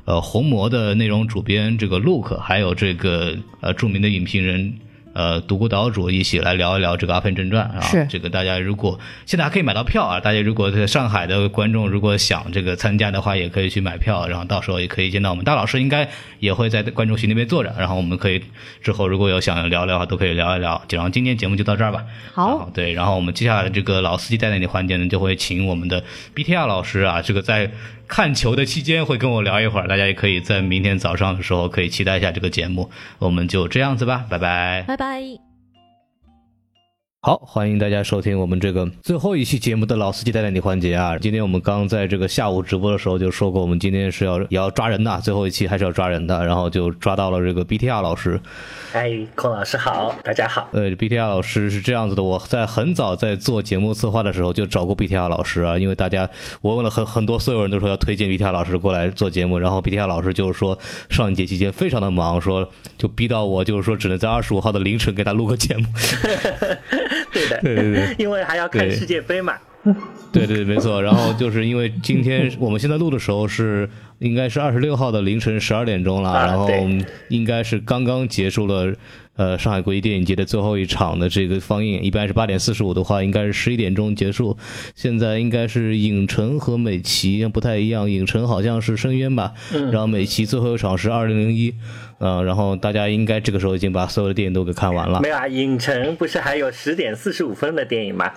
[0.06, 4.74] 呃，红魔的内容主编这个 Luke，还有这个呃著名的影评人
[5.14, 7.82] 呃独孤岛主一起来聊一聊这个《阿飞正传》啊。
[7.82, 18.42] 是这个大家如果现在还可以买到票啊，大家如果在上海的观众如果想这个参加的话，也可以去买票，然后到时候也可以见到我们大老师，应该也会在观众席那边坐着，然后我们可以
[18.82, 20.82] 之后如果有想聊聊的话，都可以聊一聊。
[20.90, 22.04] 然后今天节目就到这儿吧。
[22.34, 26.04] 好对，然后我们接下来这个老司机带带你环节呢，就会请我们的
[26.36, 27.72] BTR 老师啊，这个在
[28.10, 32.90] 看球的期间会跟我聊一会儿，大家也可以在明天早上的时候可以期待一下这个节目。
[33.20, 34.84] 我们就这样子吧，拜拜。
[34.88, 35.49] 拜拜。
[37.22, 41.18] 好，欢迎大家收听我们这个最后一期节目的老司机带带你环节啊！
[41.18, 48.40] 今天我们刚在这个下午直播的时候就说过，我们今天是要也要抓人的，最后一期还是要抓人的，然后就抓到了这个 BTR 老师。
[48.94, 50.70] 哎，孔老师好，大家好。
[50.72, 56.28] 呃，BTR 老师是这样子的，我在很早在做节目策划的时候就找过 BTR 老师啊，因为大家
[56.62, 65.84] 我问了很很多所有人都说要推荐 BTR 老师过来做节目，然后 BTR 老师就是说上一节期间非常的忙，说就逼到我就是说只能在二十五号的凌晨给他录个节目。
[67.62, 69.54] 对，对对对 因为还要看世界杯嘛。
[70.32, 71.02] 对对，没错。
[71.02, 73.90] 然后就是因为今天 我们现在录的时候是
[74.20, 76.70] 应该是二十六号的凌晨十二点钟了，啊然后
[77.30, 78.94] 应该是刚刚结束了。
[79.36, 84.58] 呃，上海国际电影节的最后一场的这个放映，一般是八点四十五的话，应该是十一点钟结束。
[84.96, 89.54] 现在应该是影城和美琪不太一样，影城好像是深渊吧，
[89.94, 91.74] 然后美琪最后一场是二零零一，
[92.20, 95.30] 嗯，然后大家应该这个时候已经把所有的电影都给看完了没。
[95.30, 98.32] 有啊，影城不是还有十点四十五分的电影吗？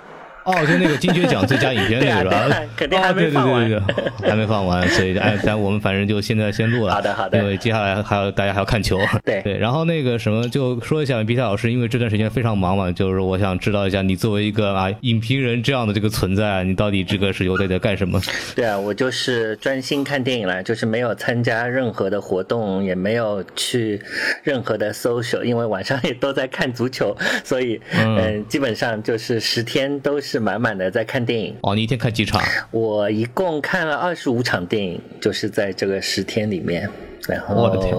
[0.44, 2.62] 哦，就那个金爵奖最佳影片那个是吧？
[2.76, 6.94] 肯定还没哦对对放完对对对还没放完，所以哎， 但我们反正就现在先录了。
[6.94, 8.98] 好的好的因为接下来还有大家还要看球。
[9.24, 18.20] 对对，然后那个什么，就说一下比赛老师，因为这段时间非常忙嘛，就是我想知道一下，你作为一个啊影评人这样的这个存在，你到底这个是有在在干什么？
[18.56, 24.00] 对啊，我就是专心看电影了，就是没有参加任何的活动，也没有去
[24.42, 31.56] 任何的 social，因为晚上也都在看足球，所以嗯嗯、基本上就是十天都是满满的在看电影。
[31.62, 32.42] 哦，你一天看几场？
[32.70, 36.88] 我一共看了二十五场电影，就是在这个十天里面。
[37.28, 37.96] 然后，我的天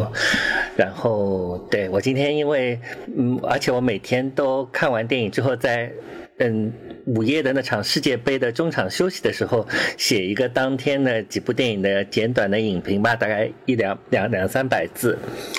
[0.75, 2.77] 然后对我今天因为
[3.17, 5.91] 嗯，而且我每天都看完电影之后再。
[6.39, 6.73] 嗯，
[7.06, 15.18] 午夜的那场世界杯的中场休息的时候，写一个当天的几部电影的简短的影评吧，大概一两两两三百字，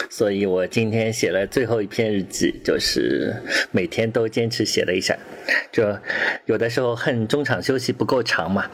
[0.09, 3.35] 所以我今天写了最后一篇日记，就是
[3.71, 5.17] 每天都坚持写了一下，
[5.71, 5.85] 就
[6.47, 8.71] 有的时候恨中场休息不够长嘛。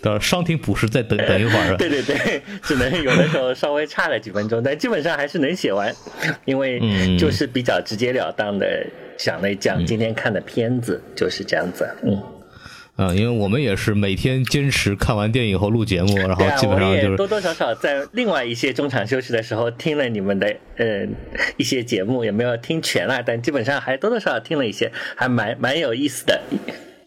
[0.00, 1.76] 到时候伤停补时再等等一会儿？
[1.76, 5.94] 对对对，只能有的时候稍微差了几分钟，但基本上还是能写完，
[6.44, 8.86] 因为嗯就是比较直截了当的
[9.16, 11.88] 讲了一讲今天看的片子，就是这样子。
[12.02, 12.22] 嗯，
[12.96, 21.06] 嗯，因为我们也是每天坚持看完电影后录节目， 然后基本我上就是也多多少少在另外一些中场休息的时候听了你们的呃
[21.56, 26.40] 一些节目，也没有听全了，但基本上还多多少少听了一些，还蛮蛮有意思的。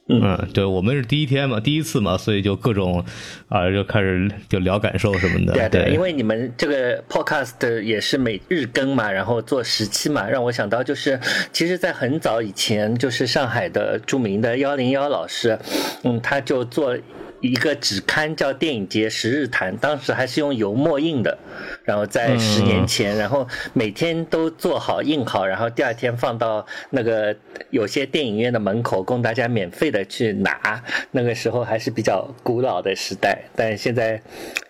[0.09, 3.03] 嗯，对，我们是第一天嘛，第一次嘛，所以就各种
[3.49, 5.53] 啊，就开始就聊感受什么的。
[5.53, 11.19] 对啊，对啊，对，因为你们这个 podcast 也是每日更嘛，然后做十期嘛，让我想到就是，
[11.51, 15.59] 其实，在很早以前，就是上海的著名的幺零幺老师，
[16.03, 16.97] 嗯，他就做。
[17.39, 21.37] 一个纸刊叫《电影节十日谈》，当时还是用油墨印的，
[21.83, 27.35] 然后在十年前，然后每天都做好印好，然后第二天放到那个
[27.69, 30.83] 有些电影院的门口，供大家免费的去拿。
[31.11, 34.21] 那个时候还是比较古老的时代，但现在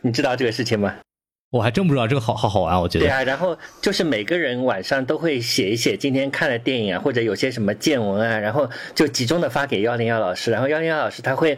[0.02, 0.96] 你知道这个事情吗？
[1.50, 3.06] 我还真不知道这个好好好玩，我觉得。
[3.06, 11.58] 对啊，然后就是每个人晚上都会写一写今天看的电影啊，或者有些什么见闻啊，然后就集中的发给幺零幺老师，然后幺零幺老师他会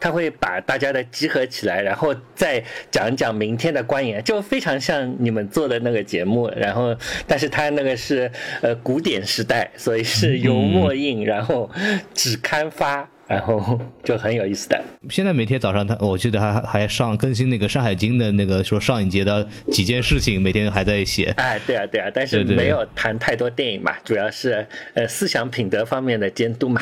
[0.00, 6.50] 他会把大家的集合起来，然后再讲一讲明天的观影，就非常像你们做的那个节目。
[6.56, 8.32] 然后，但是他那个是
[8.62, 11.70] 呃古典时代，所以是油墨印，然后
[12.14, 13.06] 纸刊发。
[13.26, 14.80] 然后就很有意思的。
[15.08, 21.32] 现在每天早上他，我记得还还上更新那个《山海经》的那个说上影节的几件事情，每天还在写。
[21.36, 26.80] 哎，对啊，对啊，但是没有谈太多电影嘛，主要是呃思想品德方面的监督嘛。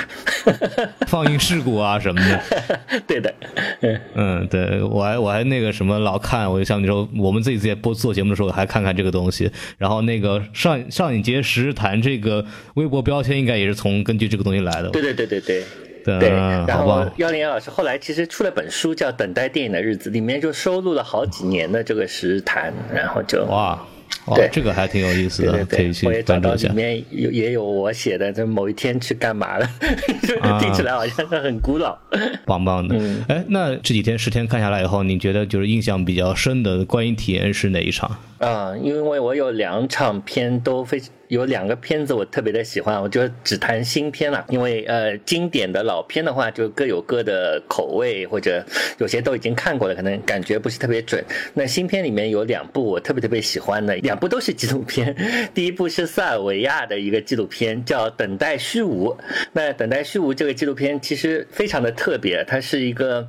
[1.08, 3.00] 放映事故啊什么的。
[3.06, 3.34] 对的，
[3.80, 9.50] 嗯嗯，对我还我还那个什么老看，我就像你说，我们自己在播做节目的时候还看看这个东西。
[9.78, 14.90] 然后那个上上影节时日谈这个微博标签，应该也是从根据这个东西来的。
[14.90, 15.64] 对对对对对。
[16.04, 16.30] 对
[16.66, 23.80] 然后幺零幺老师后来其实出了本书叫《等待电影的日子》，里面就收录了好几年的这个时谈，然后就哇
[24.26, 26.74] 哇对，这个还挺有意思的，对对对，可以去我也找到里关注一下。
[26.74, 29.68] 面有也有我写的，就某一天去干嘛了，
[30.60, 31.96] 听起来好像是很古老。
[32.44, 38.16] 棒棒的嗯，哎、那这几天十天看下来以后，你觉得就是印象比较深的观影体验是哪一场？
[38.38, 44.44] 啊、因为我有两场片都非有两个片子我特别的喜欢，我就只谈新片了。
[44.48, 48.64] 因为呃，经典的老片的话，就各有各的口味，或者
[48.98, 51.24] 有些都已经看过了，可能感觉不是特别准。
[51.54, 55.14] 那新片里面有两部我特别特别喜欢的，两部都是纪录片。
[55.54, 59.08] 第一部是塞尔维亚的一个纪录片，叫《等待虚无》。
[59.52, 63.26] 那《等待虚无》这个纪录片其实非常的特别，它是一个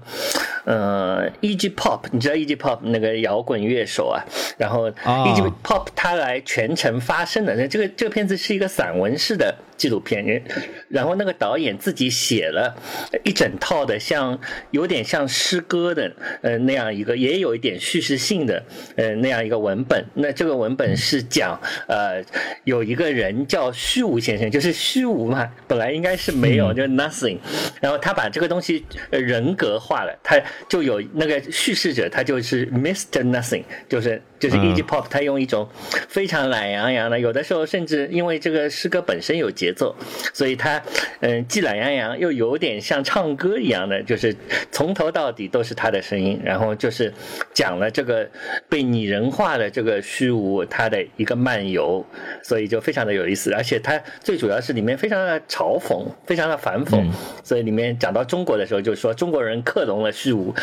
[0.65, 1.69] 呃 E.G.
[1.69, 2.55] Pop，你知道 E.G.
[2.55, 4.19] Pop 那个摇滚乐手啊，
[4.57, 5.41] 然后啊 E.G.
[5.63, 7.55] Pop 他来全程发声的。
[7.55, 10.41] 那这个这个片子是一个散文式的纪录片，人
[10.89, 12.76] 然后那个导演自己写了
[13.23, 14.39] 一整套的像
[14.71, 16.11] 有点像诗歌的
[16.41, 18.63] 呃那样一个，也有一点叙事性的
[18.95, 20.03] 呃那样一个文本。
[20.13, 22.23] 那这个文本是讲呃
[22.63, 27.38] 有一个人叫虚无先生，就是虚无嘛，本来应该是没有，就是 nothing，
[27.82, 33.23] 然后他把这个东西呃人格化了，他就有那个叙事者，他就是 Mr.
[33.23, 34.84] Nothing，就是就是嗯 E.G.
[34.84, 35.67] Pop，他用一种
[36.07, 39.95] 非常懒洋洋的，有的时候甚至因为这个诗歌本身有节节奏，
[40.32, 40.80] 所以他
[41.22, 44.36] 嗯既懒洋洋又有点像唱歌一样的，就是
[44.72, 47.11] 从头到底都是他的声音，然后就是
[47.51, 48.30] 讲了这个
[48.70, 52.05] 被拟人化的这个虚无他的一个漫游，
[52.43, 57.09] 所以就非常的有意思，而且他最主要是里面非常的嘲讽，非常的反讽，
[57.43, 60.53] 所以里面讲到中国的时候，就说中国人克隆了虚无，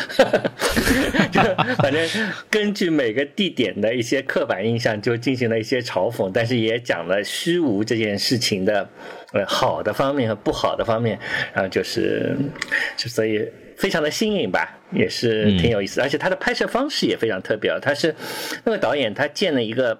[1.31, 1.41] 就
[1.75, 8.87] 反正根据每个地点的一些刻板印象，就进行了一些嘲讽，但是也讲了虚无这件事情的
[9.33, 11.19] 呃好的方面和不好的方面，
[11.53, 12.33] 然后就是
[12.95, 13.45] 就所以。
[13.75, 17.79] 非常的新颖吧，也是挺有意思的，而且他的拍摄方式也非常特别啊。
[17.81, 18.15] 他是
[18.63, 19.97] 那个导演，他建了一个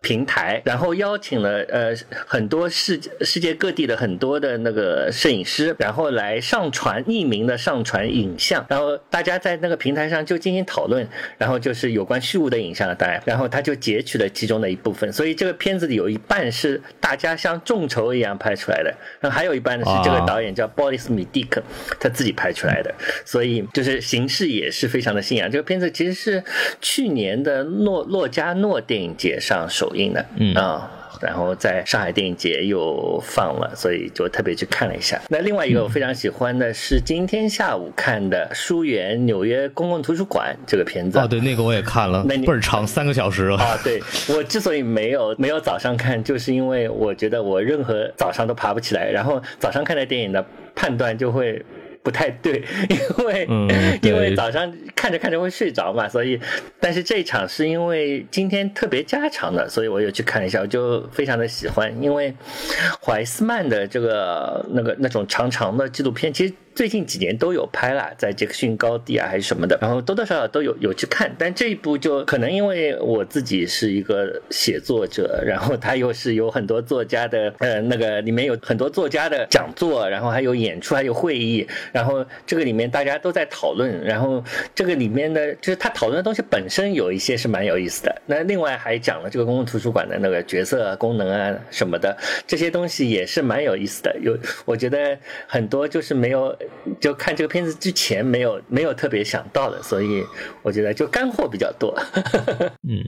[0.00, 1.94] 平台，然后邀请了呃
[2.26, 21.60] 很多世世界各地的很多的那个摄影师，然后来上传匿名的上传影像，然后大家在那个平台上就进行讨论，然后就是有关虚无的影像当然，然后他就截取了其中的一部分，所以这个片子里有一半是大家像众筹一样拍出来的，然后还有一半呢是这个啊导演叫 Boris Midik
[21.98, 22.94] 他自己拍出来的，
[23.24, 25.50] 所以就是形式也是非常的新颖。
[25.50, 26.42] 这个片子其实是
[26.80, 30.90] 去年的诺洛加诺电影节上首映的，嗯啊。
[31.20, 35.20] 然后在上海电影节又放了，所以就特别去看了一下。
[35.28, 41.18] 那另外一个我非常喜欢的是今天下午看的《疏远纽约公共图书馆》这个片子。
[41.18, 43.60] 哦，对，那个我也看了，那你倍儿长，三个小时啊。
[43.60, 51.60] 啊，对我之所以没有没有早上看，就是因为我觉得我任何早上都爬不起来，然后早上看的电影的判断就会。
[52.08, 53.68] 不太对， 因为、嗯
[54.00, 56.40] 因为早上看着看着会睡着嘛，所以
[56.80, 62.34] 但是这一场是因为今天特别加长的，所以我有去看一下，我就非常的喜欢，因为
[63.04, 84.40] 怀斯曼的这个那个那种长长的纪录片，其实最近几年都有拍啦，在杰克逊高地啊还是什么的，然后多多少少都有有去看，但这一部就可能因为我自己是一个写作者，然后他又是有很多作家的呃那个里面有很多作家的讲座，然后还有演出，还有会议，然然后这个里面大家都在讨论，然后
[84.72, 94.16] 这个里面的就是他讨论的东西本身有一些是蛮有意思的，那另外还讲了这个公共图书馆的那个角色功能啊什么的，这些东西也是蛮有意思的。
[94.20, 95.18] 有我觉得
[95.48, 96.56] 很多就是没有
[97.00, 100.22] 就看这个片子之前没有没有特别想到的，所以
[100.62, 101.92] 我觉得就干货比较多。
[102.88, 103.02] 嗯，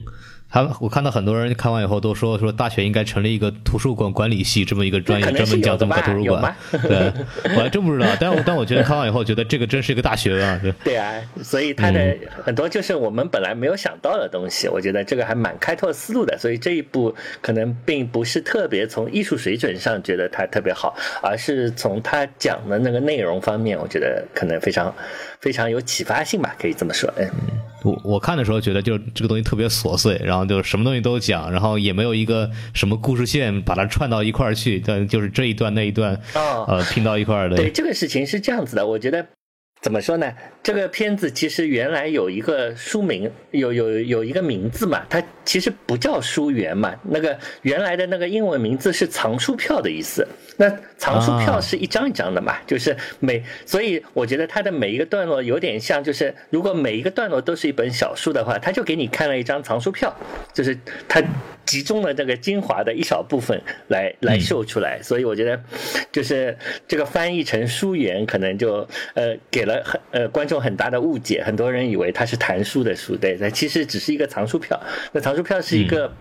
[0.51, 7.11] 他我看到很多人看完以后都说说大学应该成立一个图书馆管理系这么一个专业，专门讲怎么有的吧搞图书馆。
[7.43, 10.59] 对，我还真不知道，但我但我觉得看完以后觉得这个真是一个大学问啊。
[10.61, 16.37] 对，对啊，所以它的很多就是我们本来没有想到的东西，我觉得这个还蛮开拓思路的。
[16.37, 20.93] 所以这一部可能并不是特别从艺术水准上觉得它特别好，
[21.23, 24.93] 而是从它讲的那个内容方面，我觉得可能非常
[25.39, 27.09] 非常有启发性吧，可以这么说。
[27.17, 27.29] 嗯。
[27.83, 37.55] 我我看的时候觉得就这个东西特别琐碎，然后就什么东西都讲，然后也没有一个什么故事线把它串到一块儿去，但就是这一段那一段，哦呃，拼到一块儿的。
[37.55, 39.25] 对，这个事情是这样子的，我觉得
[39.81, 40.31] 怎么说呢？
[40.61, 50.27] 这个片子其实原来有一个书名，有有有一个名字嘛，它其实不叫书源嘛，那个原来的那个英文名字是藏书票的意思。
[50.57, 60.15] 那藏书票是一张一张的嘛，就是每，所以我觉得它的每一个段落有点像，就是如果每一个段落都是一本小书的话，他就给你看了一张藏书票，
[60.53, 60.77] 就是
[61.07, 61.19] 它
[61.65, 65.59] 集中了这个精华的一小部分来来秀出来，所以我觉得
[66.11, 66.55] 就是
[66.87, 74.79] 这个翻译成书源，可能就呃给了很呃观众很大的误解，很多人以为它是谈书的书，对，那其实只是一个藏书票。
[75.11, 76.11] 那藏书票是一个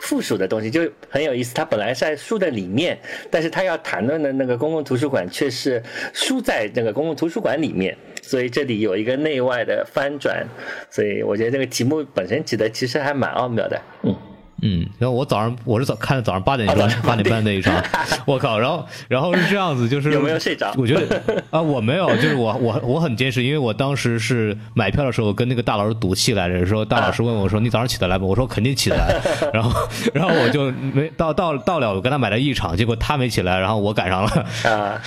[0.00, 1.54] 附属的东西，就很有意思。
[1.54, 2.98] 它本来是在书的里面，
[3.30, 5.82] 但是它要谈论的那个公共图书馆却是
[6.12, 10.46] 书在那个公共图书馆里面，所以这里有一个内外的翻转。
[10.90, 14.16] 所以我觉得这个题目本身起的其实还蛮奥妙的，嗯。
[14.62, 17.74] 嗯，然后我早上我是早看的早上八点钟八点半那一场，
[18.26, 20.72] 我靠，然后然后是这样子，就是有没有睡着？
[20.76, 28.26] 我觉得啊，我没有， 就是我我我很坚持，因为我当时是买票的时候跟那个大老师赌气来着，说大老师问我说你早上起得来吗？
[28.26, 29.14] 我说肯定起得来，
[29.54, 35.00] 然后然后我就没到到到了，我跟他买了一场，结果他没起来，然后我赶上了，啊，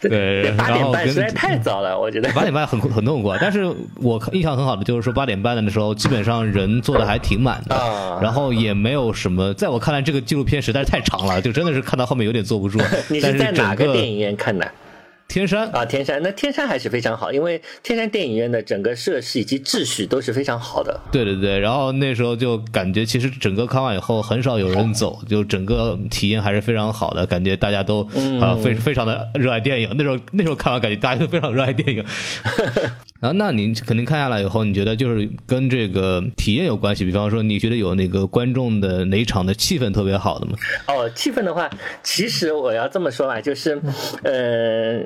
[0.00, 2.32] 对八然后跟点半实在太早了，我觉得。
[2.32, 8.18] 八点半很很痛苦，但是我印象很好的就是说八点半的时候，基本上人坐的还挺满的，啊。
[8.22, 12.78] 然后也没有什么，在我看来这个纪录片实在是太长了，就真的是看到后面有点坐不住。
[13.08, 14.66] 你是是在哪个电影院看的？
[15.26, 21.00] 天山啊，天山，那天山还是非常好，因为天山电影院的整个设施以及秩序都是非常好的。
[21.10, 28.02] 对对对，然后那时候就感觉其实整个看完以后很少有人走，就整个体验还是非常好的，感觉大家都
[28.38, 29.88] 啊非非常的热爱电影。
[29.96, 32.04] 那时候那时候看完感觉大家都非常热爱电影。
[33.20, 37.06] 然后那您肯定看下来以后，你觉得就是跟这个体验有关系？
[37.06, 40.52] 比方说，你觉得有那个观众的哪一场的气氛特别好的吗？
[40.88, 41.70] 哦，气氛的话，
[42.02, 43.80] 其实我要这么说吧，就是，
[44.24, 44.98] 呃，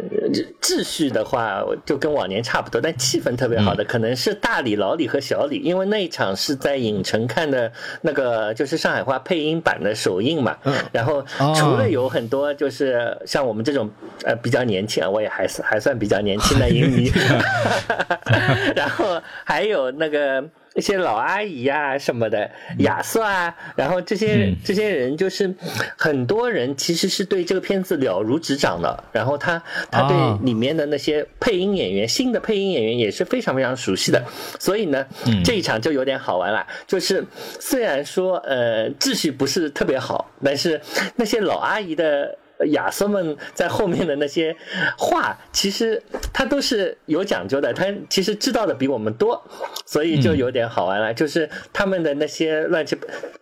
[0.61, 7.71] 秩序的话就跟往年差不多，但气氛特别好的可能是大李、老李和小李，因为那一场是在影城看的
[8.03, 10.57] 那个就是上海话配音版的首映嘛，
[10.91, 13.89] 然后除了有很多就是像我们这种
[14.25, 17.13] 呃比较年轻啊，我也还是还算比较年轻的 影迷，
[18.77, 20.45] 然后还有那个。
[20.75, 22.49] 一些老阿姨啊、什么的，
[22.81, 25.53] 亚瑟啊，然后这些这些人就是
[25.97, 34.23] 很多人其实是对这个片子了如指掌的，然后他他啊对里面的那些配音演员、新的配音演员也是非常非常熟悉的，
[34.61, 35.05] 所以呢，
[35.45, 36.65] 这一场就有点好玩了。
[36.87, 37.27] 就是
[37.59, 40.81] 虽然说呃秩序不是特别好，但是
[41.17, 42.39] 那些老阿姨的。
[42.67, 44.55] 亚瑟们在后面的那些
[44.97, 46.03] 话，其实
[46.33, 49.43] 他都是有讲究的，他其实知道的比我们多，
[49.87, 51.15] 所以就有点好玩了。
[51.15, 52.97] 就是他们的那些乱七，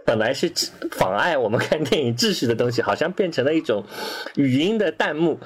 [0.04, 0.50] 本来是
[0.92, 3.84] 妨碍我们看电影秩序的东西，好像变成了一种
[4.36, 5.38] 语音的弹幕。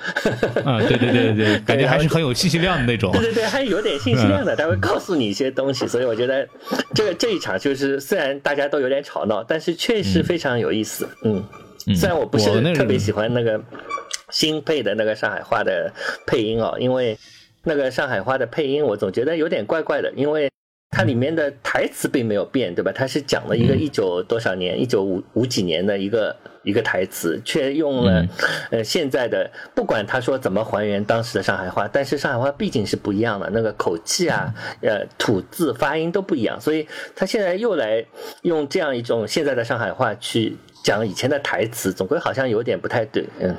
[0.64, 3.12] 啊，对对对对，感觉还是很有信息量的那种。
[3.12, 6.46] 对对对，还有点信息量的，他会告诉你一些东西，所以我觉得
[6.94, 11.08] 这个这一场就是虽然大家都有点吵闹，但是确实非常有意思。
[11.22, 11.44] 嗯。
[11.94, 13.60] 虽然我不是特别喜欢那个
[14.30, 15.92] 新配的那个上海话的
[16.26, 17.18] 配音哦，因为
[17.64, 20.50] 那个上海话的配音我总觉得有点怪怪的，因为
[20.90, 22.92] 它里面的台词并没有变，对吧？
[22.92, 28.26] 它是讲了一个一九多少年，一九五五几年的一个一个台词，却用了
[28.70, 34.52] 呃现在的，不管他说怎么还原当时的上海话，但是上海话毕竟是不一样的，那个口气啊，
[34.82, 38.04] 呃吐字发音都不一样，所以他现在又来
[38.42, 40.56] 用这样一种现在的上海话去。
[40.82, 43.56] 讲以前的台词，总归好像有点不太对，嗯。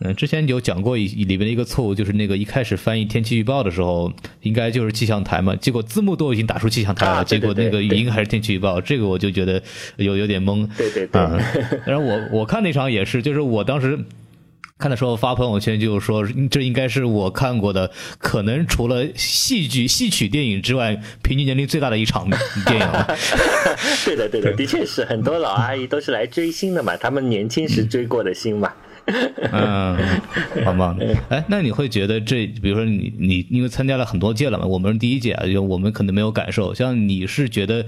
[0.00, 4.12] 嗯，之前有讲过一里面的一个错误，就是那个一开始翻译天气预报的时候，
[4.42, 9.62] 应该就是气象台嘛，结果字幕都已经打出气象台了，啊、对对对结果那个语音还是天气预报，这个我就觉得
[9.96, 10.68] 有有点懵。
[10.76, 11.22] 对对对。
[11.22, 11.40] 嗯，
[11.86, 13.98] 然后我我看那场也是，就是我当时。
[14.78, 22.28] 看的时候发朋友圈就是说，这应该是我看过的，可能除了戏剧戏曲电影之外，平均年龄最大的一场
[22.66, 23.06] 电影了。
[24.04, 28.70] 对的，对的，的确是很多老阿姨都是来追星的嘛，他们年轻时追过的星嘛。
[28.70, 28.85] 嗯，
[30.64, 31.16] 棒棒的。
[31.28, 36.74] 哎，那你会觉得这，比如说你你因为参加了很多届了嘛，我们是第一届啊，就我们可能没有感受。
[36.74, 37.84] 像你是觉得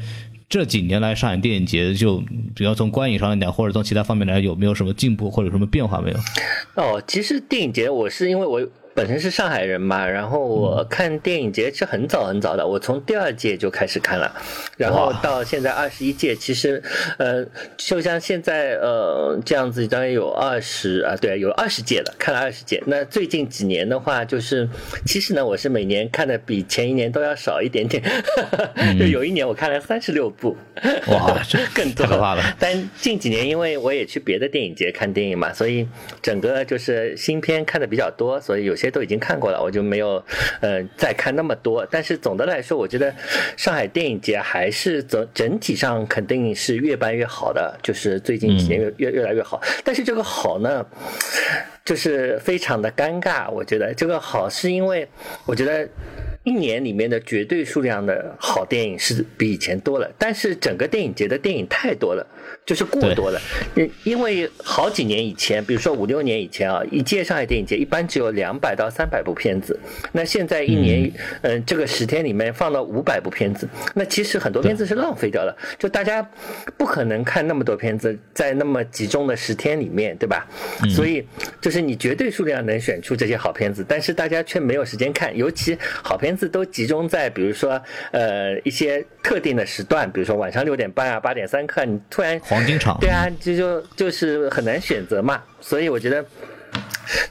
[0.48, 2.22] 这几年来上海电影节，就
[2.54, 6.16] 主要从观影上来讲，或者从其他方面来，有没有什么进步或者有什么变化没有？
[6.76, 8.68] 哦，其实电影节我是因为我。
[8.98, 14.34] 本身是上海人嘛，然后我看电影节是很早很早的，我从第二届就开始看了，
[14.76, 16.82] 然后到现在二十一届，其实
[17.16, 17.46] 呃，
[17.76, 22.82] 就像现在呃这样子，大概有二十啊，对，有二十届了，看了二十届。
[22.86, 24.68] 那最近几年的话，就是
[25.06, 28.02] 其实呢，我是每年看的比前一年都要少一点点，
[28.98, 30.56] 就有一年我看了三十六部，
[31.06, 32.42] 哇， 这更多太可怕了。
[32.58, 35.86] 但近几年因为我也去别的电影节看电影嘛，所以
[36.20, 40.22] 整个就是新片看的比较多，所以有些都已经看过了，我就没有
[40.60, 41.86] 呃再看那么多。
[41.90, 43.14] 但是总的来说，我觉得
[43.56, 49.60] 上海电影节还是整整体上肯定是越办越好的，就是最近几年越越越来越好。
[49.84, 50.84] 但是这个好呢，
[51.84, 53.50] 就是非常的尴尬。
[53.50, 55.08] 我觉得这个好是因为
[55.44, 55.88] 我觉得。
[56.48, 62.26] 一年里面的绝对数量的好电影是比以前多了，但是整个电影节的电影太多了，
[62.64, 63.38] 就是过多了。
[63.74, 69.78] 因因为好几年以前，比如说五六年以前啊，一届上海电影节一般只有两百到三百部片子，
[70.10, 76.26] 那现在一年，嗯，这个十天里面放了五百部片子，那其实很多片子是浪费掉了，就大家
[76.78, 80.48] 不可能看那么多片子在那么集中的十天里面，对吧？
[80.88, 81.22] 所以
[81.60, 86.37] 就是你绝对数量能选出这些好片子，但是大家却没有时间看，尤其好片。
[86.38, 87.80] 子都集中在比如说
[88.12, 95.42] 呃一些特定的时段，比如说晚上六点半啊八点三刻，你突然黄金场对啊，就就就是很难选择嘛。
[95.60, 96.24] 所以我觉得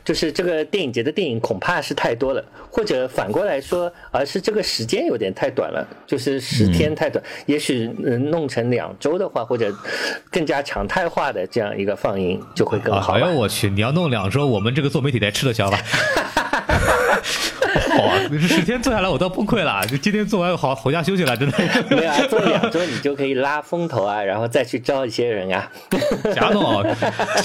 [0.03, 7.23] 就是这个电影节的电影恐怕是太多了，或者反过来说，而是这个时间有点太短了，就是十天太短。
[7.45, 9.73] 也许能弄成两周的话，或者
[10.29, 13.13] 更加常态化的这样一个放映就会更好。
[13.13, 15.79] 哎呦我去，你要弄两周，我们这个做媒体得吃得消吧？
[18.01, 18.17] 哇！
[18.29, 19.85] 这十天做下来，我都崩溃了。
[19.87, 21.57] 就今天做完，好回家休息了，真的。
[21.95, 25.69] 没有啊，做两周你就可以拉风投啊，然后再去招一些人啊。
[26.33, 26.83] 贾总，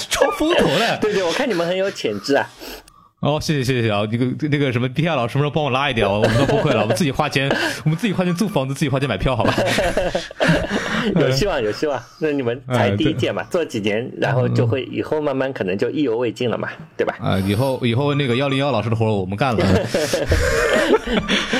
[0.09, 0.97] 招风投了。
[0.97, 2.49] 对对，我看你们很有潜质啊。
[3.19, 4.01] 哦，谢谢谢谢啊！
[4.11, 6.05] 那个那个什么，毕亚老师什么时候帮我拉一点？
[6.05, 7.49] 我们都崩溃了，我们自己花钱，
[7.85, 9.53] 我们自己花钱租房子，自己花钱买票，好吧？
[11.19, 12.01] 有希望，有希望。
[12.19, 17.15] 那你们才第一届嘛，做几年，然后就会以后慢慢可能就意犹未尽了嘛，对吧？
[17.19, 19.63] 啊，以后以后那个幺零幺老师的活我们干了。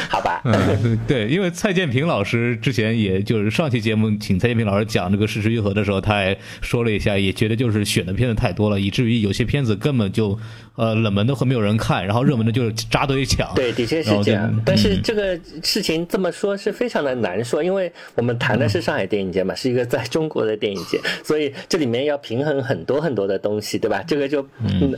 [0.10, 0.41] 好吧。
[0.46, 10.38] 嗯，对，因为蔡建平老师之前也就是上期节目请蔡建平老师讲这个事实愈合的时候，他还说了一下，也觉得就是选的片子太多了，以至于有些片子根本就
[10.76, 13.53] 呃冷门的会没有人看，然后热门的就扎堆抢。
[13.55, 14.51] 对，的确是这样。
[14.65, 24.03] 但是这个事情这么说，是非常的难说，因为我们谈的是上海电影节嘛，是一个在中国的电影节， 所以这里面要平衡很多很多的东西，对吧？
[24.07, 24.43] 这个就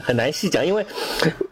[0.01, 0.85] 很难细讲，因为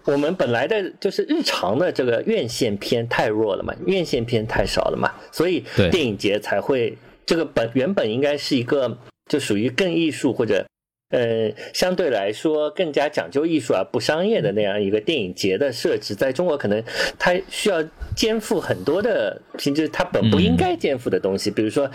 [0.06, 8.98] 我们本来的就是日常的这个院线片太弱了嘛，院线片太少了嘛，所以电影节才会这个本原本应该是一个
[9.28, 10.66] 就属于更艺术或者。
[11.14, 16.84] 呃，相对来说更加讲究艺术而不商业的那样一个电影节的设置，在中国可能
[17.20, 17.84] 它需要
[18.16, 21.52] 肩负很多的，平时它本不应该肩负的东西。
[21.52, 21.88] 比如说，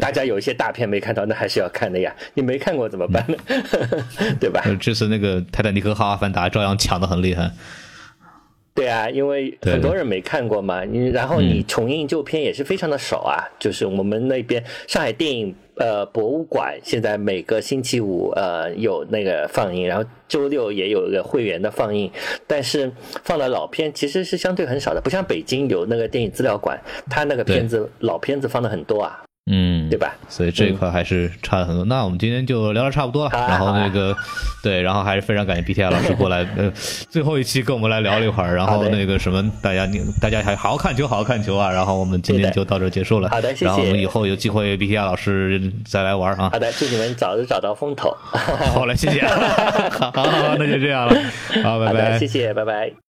[0.00, 2.14] 大家有一些大片没看到，那还是要看的呀。
[2.32, 3.36] 你没看过怎么办呢？
[4.40, 4.64] 对吧？
[4.80, 7.50] 这次那个《泰坦尼克号》《阿凡达》照样抢的很厉害。
[8.74, 13.38] 对啊，因为很多人没看过嘛，你然后你重映旧片也是非常的少啊。
[13.58, 22.10] 就是我们那边上海电影呃博物馆现在每个星期五呃有那个放映，然后周六也有一个会员的放映，
[22.48, 22.90] 但是
[23.22, 26.76] 放的老片其实是相对很少的，不像北京有那个电影资料馆，
[27.08, 29.23] 它那个片子老片子放的很多啊。
[29.46, 30.14] 嗯，对吧？
[30.26, 31.84] 所以这一块还是差了很多。
[31.84, 33.30] 那我们今天就聊的差不多了。
[33.32, 34.16] 然后那个，
[34.62, 36.72] 对，然后还是非常感谢 B T I 老师过来， 呃，
[37.10, 38.56] 最后一期跟我们来聊了一会儿。
[38.56, 41.70] 然后那个什么，大家你大家还好好看球，好好看球啊。
[41.70, 43.28] 然后我们今天就到这结束了。
[43.28, 43.66] 好的，谢谢。
[43.66, 46.48] 然后我们以后有机会 B T I 老师再来玩啊。
[46.50, 48.16] 好的，祝你们早日找到风头。
[48.72, 49.26] 好嘞，谢谢。
[50.00, 51.14] 好，好，那就这样了。
[51.62, 52.18] 好，拜拜。
[52.18, 53.03] 谢谢，拜拜。